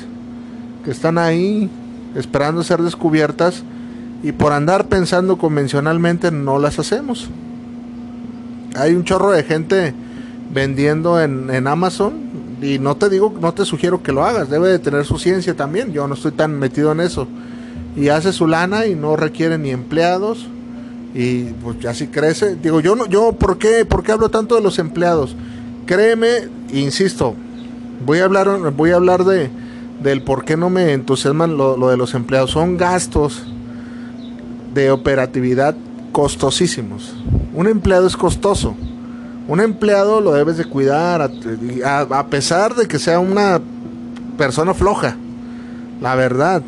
que 0.85 0.91
están 0.91 1.19
ahí 1.19 1.71
esperando 2.17 2.65
ser 2.65 2.83
descubiertas 2.83 3.63
y 4.25 4.33
por 4.33 4.53
andar 4.53 4.89
pensando 4.89 5.37
convencionalmente 5.37 6.31
no 6.31 6.59
las 6.59 6.79
hacemos. 6.79 7.29
Hay 8.75 8.95
un 8.95 9.05
chorro 9.05 9.31
de 9.31 9.43
gente 9.43 9.93
vendiendo 10.51 11.21
en, 11.21 11.51
en 11.51 11.69
Amazon 11.69 12.15
y 12.63 12.79
no 12.79 12.97
te 12.97 13.11
digo, 13.11 13.35
no 13.39 13.53
te 13.53 13.67
sugiero 13.67 14.03
que 14.03 14.13
lo 14.13 14.25
hagas, 14.25 14.49
debe 14.49 14.71
de 14.71 14.79
tener 14.79 15.05
su 15.05 15.19
ciencia 15.19 15.55
también, 15.55 15.93
yo 15.93 16.09
no 16.09 16.15
estoy 16.15 16.33
tan 16.33 16.59
metido 16.59 16.91
en 16.93 17.01
eso. 17.01 17.29
Y 17.97 18.09
hace 18.09 18.33
su 18.33 18.47
lana 18.47 18.87
y 18.87 18.95
no 18.95 19.15
requiere 19.15 19.59
ni 19.59 19.71
empleados 19.71 20.49
y 21.13 21.45
pues 21.63 21.79
ya 21.81 21.93
si 21.93 22.07
crece, 22.07 22.57
digo 22.57 22.81
yo 22.81 22.97
no 22.97 23.07
yo 23.07 23.33
¿por 23.33 23.59
qué 23.59 23.85
por 23.85 24.03
qué 24.03 24.13
hablo 24.13 24.31
tanto 24.31 24.55
de 24.55 24.63
los 24.63 24.79
empleados? 24.79 25.37
Créeme, 25.85 26.49
insisto, 26.73 27.35
voy 28.07 28.21
a 28.21 28.25
hablar 28.25 28.73
voy 28.73 28.93
a 28.93 28.97
hablar 28.97 29.25
de 29.25 29.51
del 30.03 30.23
por 30.23 30.47
qué 30.47 30.57
no 30.57 30.71
me 30.71 30.95
entusiasman 30.95 31.59
lo 31.59 31.89
de 31.89 31.99
los 31.99 32.15
empleados, 32.15 32.53
son 32.53 32.79
gastos 32.79 33.45
de 34.75 34.91
operatividad 34.91 35.75
costosísimos. 36.13 37.15
Un 37.55 37.69
empleado 37.69 38.07
es 38.07 38.17
costoso 38.17 38.75
un 39.47 39.61
empleado 39.61 40.21
lo 40.21 40.33
debes 40.33 40.57
de 40.57 40.65
cuidar 40.65 41.21
a, 41.21 42.27
pesar 42.29 42.75
de 42.75 42.89
que 42.89 42.99
sea 42.99 43.19
una 43.19 43.61
persona 44.39 44.73
floja. 44.73 45.17
La 46.01 46.15
verdad, 46.15 46.63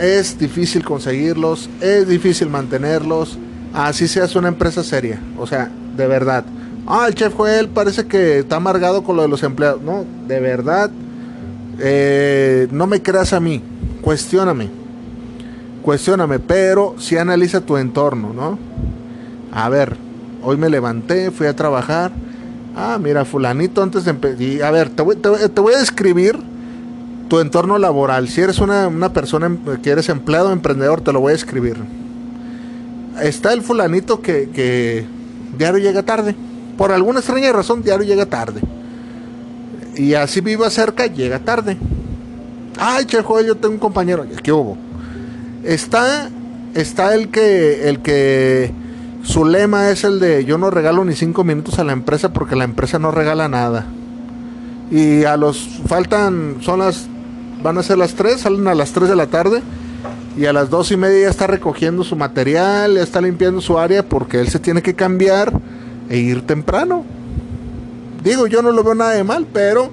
es 0.00 0.38
difícil 0.38 0.84
conseguirlos, 0.84 1.70
es 1.80 2.08
difícil 2.08 2.48
mantenerlos, 2.48 3.38
así 3.72 4.08
seas 4.08 4.34
una 4.34 4.48
empresa 4.48 4.82
seria. 4.82 5.20
O 5.38 5.46
sea, 5.46 5.70
de 5.96 6.06
verdad. 6.06 6.44
Ah, 6.86 7.04
el 7.06 7.14
chef 7.14 7.34
Joel 7.34 7.68
parece 7.68 8.06
que 8.06 8.40
está 8.40 8.56
amargado 8.56 9.04
con 9.04 9.14
lo 9.14 9.22
de 9.22 9.28
los 9.28 9.42
empleados. 9.44 9.80
No, 9.82 10.04
de 10.26 10.40
verdad, 10.40 10.90
eh, 11.78 12.66
no 12.72 12.86
me 12.88 13.00
creas 13.00 13.32
a 13.32 13.38
mí, 13.38 13.62
cuestióname. 14.00 14.70
Cuestióname, 15.88 16.38
pero 16.38 16.96
si 16.98 17.16
analiza 17.16 17.62
tu 17.62 17.78
entorno, 17.78 18.34
¿no? 18.34 18.58
A 19.50 19.70
ver, 19.70 19.96
Hoy 20.42 20.58
me 20.58 20.68
levanté, 20.68 21.30
fui 21.30 21.46
a 21.46 21.56
trabajar. 21.56 22.12
Ah, 22.76 22.98
mira, 23.00 23.24
fulanito 23.24 23.82
antes 23.82 24.04
de 24.04 24.10
empezar. 24.10 24.66
A 24.66 24.70
ver, 24.70 24.90
te 24.90 25.02
voy, 25.02 25.74
a 25.74 25.78
describir 25.78 26.38
tu 27.30 27.40
entorno 27.40 27.78
laboral. 27.78 28.28
Si 28.28 28.42
eres 28.42 28.58
una, 28.58 29.12
persona 29.14 29.46
em, 29.46 29.58
que 29.80 29.88
eres 29.88 30.10
empleado, 30.10 30.52
emprendedor, 30.52 31.00
te 31.00 31.10
lo 31.10 31.20
voy 31.20 31.32
a 31.32 31.36
escribir. 31.36 31.76
Está 33.22 33.54
el 33.54 33.62
fulanito 33.62 34.20
que, 34.20 34.50
que 34.50 35.06
diario 35.56 35.80
llega 35.80 36.02
tarde. 36.02 36.36
Por 36.76 36.92
alguna 36.92 37.20
extraña 37.20 37.50
razón, 37.50 37.82
diario 37.82 38.06
llega 38.06 38.26
tarde. 38.26 38.60
Y 39.96 40.12
así 40.12 40.42
viva 40.42 40.68
cerca, 40.68 41.06
llega 41.06 41.38
tarde. 41.38 41.78
Ay, 42.78 43.06
che, 43.06 43.16
yo 43.16 43.56
tengo 43.56 43.72
un 43.72 43.80
compañero. 43.80 44.26
¿Qué 44.42 44.52
hubo? 44.52 44.87
Está, 45.64 46.30
está 46.74 47.14
el 47.14 47.28
que, 47.28 47.88
el 47.88 48.00
que 48.00 48.72
su 49.22 49.44
lema 49.44 49.90
es 49.90 50.04
el 50.04 50.20
de 50.20 50.44
yo 50.44 50.58
no 50.58 50.70
regalo 50.70 51.04
ni 51.04 51.14
cinco 51.14 51.44
minutos 51.44 51.78
a 51.78 51.84
la 51.84 51.92
empresa 51.92 52.32
porque 52.32 52.56
la 52.56 52.64
empresa 52.64 52.98
no 52.98 53.10
regala 53.10 53.48
nada. 53.48 53.86
Y 54.90 55.24
a 55.24 55.36
los 55.36 55.68
faltan, 55.86 56.56
son 56.60 56.78
las, 56.78 57.08
van 57.62 57.76
a 57.78 57.82
ser 57.82 57.98
las 57.98 58.14
tres, 58.14 58.40
salen 58.40 58.66
a 58.68 58.74
las 58.74 58.92
tres 58.92 59.08
de 59.08 59.16
la 59.16 59.26
tarde 59.26 59.62
y 60.36 60.46
a 60.46 60.52
las 60.52 60.70
dos 60.70 60.92
y 60.92 60.96
media 60.96 61.22
ya 61.22 61.30
está 61.30 61.46
recogiendo 61.46 62.04
su 62.04 62.16
material, 62.16 62.94
ya 62.94 63.02
está 63.02 63.20
limpiando 63.20 63.60
su 63.60 63.78
área 63.78 64.08
porque 64.08 64.40
él 64.40 64.48
se 64.48 64.60
tiene 64.60 64.82
que 64.82 64.94
cambiar 64.94 65.52
e 66.08 66.18
ir 66.18 66.46
temprano. 66.46 67.04
Digo, 68.22 68.46
yo 68.46 68.62
no 68.62 68.72
lo 68.72 68.84
veo 68.84 68.94
nada 68.94 69.12
de 69.12 69.24
mal, 69.24 69.46
pero 69.52 69.90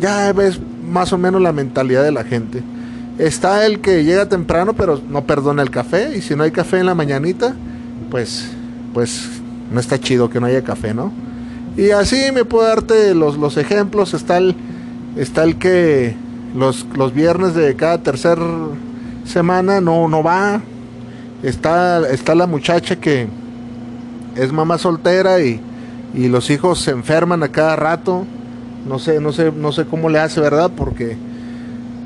ya 0.00 0.32
ves 0.32 0.60
más 0.88 1.12
o 1.12 1.18
menos 1.18 1.42
la 1.42 1.52
mentalidad 1.52 2.04
de 2.04 2.12
la 2.12 2.24
gente. 2.24 2.62
Está 3.18 3.66
el 3.66 3.80
que 3.80 4.04
llega 4.04 4.28
temprano 4.28 4.74
pero 4.74 5.00
no 5.08 5.24
perdona 5.24 5.62
el 5.62 5.70
café 5.70 6.16
y 6.16 6.22
si 6.22 6.36
no 6.36 6.44
hay 6.44 6.52
café 6.52 6.78
en 6.78 6.86
la 6.86 6.94
mañanita, 6.94 7.54
pues 8.10 8.48
pues 8.94 9.28
no 9.70 9.80
está 9.80 9.98
chido 9.98 10.30
que 10.30 10.40
no 10.40 10.46
haya 10.46 10.62
café, 10.62 10.94
¿no? 10.94 11.12
Y 11.76 11.90
así 11.90 12.32
me 12.32 12.44
puedo 12.44 12.66
darte 12.66 13.14
los, 13.14 13.36
los 13.36 13.56
ejemplos. 13.56 14.14
Está 14.14 14.38
el, 14.38 14.56
está 15.16 15.44
el 15.44 15.56
que 15.56 16.16
los, 16.54 16.86
los 16.96 17.14
viernes 17.14 17.54
de 17.54 17.76
cada 17.76 17.98
tercer 17.98 18.38
semana 19.24 19.80
no, 19.80 20.08
no 20.08 20.22
va. 20.22 20.60
Está, 21.42 22.08
está 22.10 22.34
la 22.34 22.48
muchacha 22.48 22.96
que 22.96 23.28
es 24.34 24.52
mamá 24.52 24.78
soltera 24.78 25.40
y, 25.40 25.60
y 26.14 26.26
los 26.26 26.50
hijos 26.50 26.80
se 26.80 26.90
enferman 26.90 27.44
a 27.44 27.48
cada 27.48 27.76
rato. 27.76 28.26
No 28.88 28.98
sé, 28.98 29.20
no 29.20 29.32
sé, 29.32 29.52
no 29.52 29.70
sé 29.70 29.84
cómo 29.84 30.08
le 30.08 30.18
hace, 30.18 30.40
¿verdad? 30.40 30.72
Porque, 30.76 31.16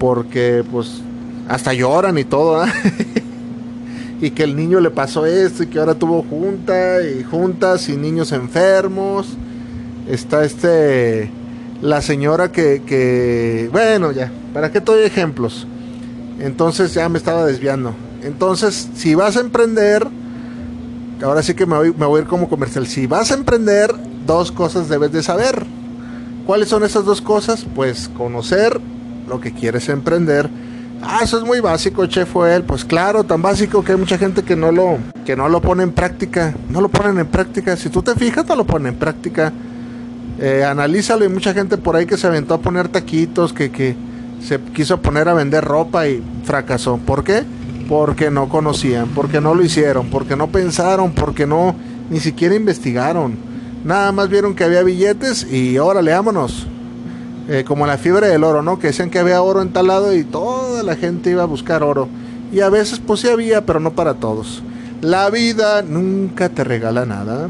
porque 0.03 0.65
pues 0.69 1.01
hasta 1.49 1.73
lloran 1.73 2.19
y 2.19 2.25
todo, 2.25 2.65
y 4.21 4.33
que 4.33 4.43
el 4.43 4.57
niño 4.57 4.81
le 4.81 4.91
pasó 4.91 5.27
esto 5.27 5.63
y 5.63 5.69
que 5.69 5.79
ahora 5.79 5.95
tuvo 5.95 6.25
junta 6.25 7.01
y 7.05 7.23
juntas 7.23 7.89
y 7.89 7.97
niños 7.97 8.33
enfermos. 8.33 9.29
Está 10.09 10.45
este 10.45 11.31
la 11.83 12.03
señora 12.03 12.51
que, 12.51 12.83
que 12.85 13.69
bueno 13.71 14.11
ya, 14.11 14.33
¿para 14.53 14.73
qué 14.73 14.81
doy 14.81 15.05
ejemplos? 15.05 15.69
Entonces 16.41 16.95
ya 16.95 17.09
me 17.09 17.19
estaba 17.19 17.47
desviando. 17.47 17.95
Entonces, 18.25 18.89
si 18.97 19.15
vas 19.15 19.37
a 19.37 19.41
emprender, 19.41 20.05
ahora 21.23 21.45
sí 21.45 21.55
que 21.55 21.65
me 21.65 21.77
voy, 21.77 21.95
me 21.97 22.07
voy 22.07 22.19
a 22.19 22.23
ir 22.23 22.29
como 22.29 22.49
comercial. 22.49 22.89
Si 22.89 23.07
vas 23.07 23.31
a 23.31 23.35
emprender, 23.35 23.95
dos 24.27 24.51
cosas 24.51 24.89
debes 24.89 25.13
de 25.13 25.23
saber. 25.23 25.65
¿Cuáles 26.45 26.71
son 26.71 26.83
esas 26.83 27.05
dos 27.05 27.21
cosas? 27.21 27.65
Pues 27.73 28.09
conocer 28.09 28.81
lo 29.33 29.41
que 29.41 29.53
quieres 29.53 29.89
emprender, 29.89 30.51
Ah, 31.05 31.21
eso 31.25 31.37
es 31.37 31.45
muy 31.45 31.59
básico, 31.59 32.07
che, 32.07 32.25
fue 32.25 32.55
él. 32.55 32.63
Pues 32.63 32.85
claro, 32.85 33.25
tan 33.25 33.43
básico 33.43 33.83
que 33.83 33.93
hay 33.93 33.99
mucha 33.99 34.17
gente 34.17 34.45
que 34.45 34.55
no 34.55 34.71
lo, 34.71 34.99
que 35.25 35.35
no 35.35 35.49
lo 35.49 35.61
pone 35.61 35.83
en 35.83 35.91
práctica. 35.91 36.55
No 36.71 36.81
lo 36.81 36.89
ponen 36.89 37.19
en 37.19 37.27
práctica. 37.27 37.77
Si 37.77 37.89
tú 37.89 38.03
te 38.03 38.15
fijas, 38.15 38.47
no 38.47 38.55
lo 38.55 38.65
ponen 38.65 38.95
en 38.95 38.99
práctica. 39.01 39.53
Eh, 40.39 40.65
analízalo. 40.65 41.25
Y 41.25 41.29
mucha 41.29 41.53
gente 41.53 41.77
por 41.77 41.97
ahí 41.97 42.07
que 42.07 42.17
se 42.17 42.29
aventó 42.29 42.55
a 42.55 42.61
poner 42.61 42.89
taquitos, 42.89 43.53
que, 43.53 43.73
que 43.73 43.97
se 44.41 44.61
quiso 44.61 45.03
poner 45.03 45.29
a 45.29 45.35
vender 45.35 45.65
ropa 45.65 46.07
y 46.07 46.23
fracasó. 46.45 46.99
¿Por 46.99 47.25
qué? 47.25 47.43
Porque 47.89 48.31
no 48.31 48.49
conocían, 48.49 49.09
porque 49.09 49.41
no 49.41 49.57
lo 49.57 49.65
hicieron, 49.65 50.09
porque 50.09 50.37
no 50.37 50.49
pensaron, 50.49 51.11
porque 51.13 51.49
no 51.49 51.75
ni 52.11 52.21
siquiera 52.21 52.55
investigaron. 52.55 53.37
Nada 53.85 54.13
más 54.13 54.29
vieron 54.29 54.55
que 54.55 54.63
había 54.63 54.85
billetes 54.85 55.53
y 55.53 55.79
órale, 55.79 56.13
vámonos. 56.13 56.69
Eh, 57.49 57.65
como 57.67 57.87
la 57.87 57.99
fiebre 57.99 58.29
del 58.29 58.45
oro, 58.45 58.63
¿no? 58.63 58.79
Que 58.79 58.89
decían 58.89 59.11
que 59.11 59.19
había 59.19 59.43
oro 59.43 59.63
en 59.63 59.73
tal 59.73 59.89
lado 59.89 60.15
y 60.15 60.23
toda 60.23 60.83
la 60.83 60.95
gente 60.95 61.31
iba 61.31 61.43
a 61.43 61.47
buscar 61.47 61.83
oro. 61.83 62.09
Y 62.53 62.61
a 62.61 62.69
veces 62.69 63.01
pues 63.05 63.21
sí 63.21 63.29
había, 63.29 63.67
pero 63.67 63.81
no 63.81 63.93
para 63.93 64.15
todos. 64.15 64.63
La 65.01 65.29
vida 65.31 65.83
nunca 65.83 66.49
te 66.49 66.63
regala 66.63 67.05
nada. 67.05 67.49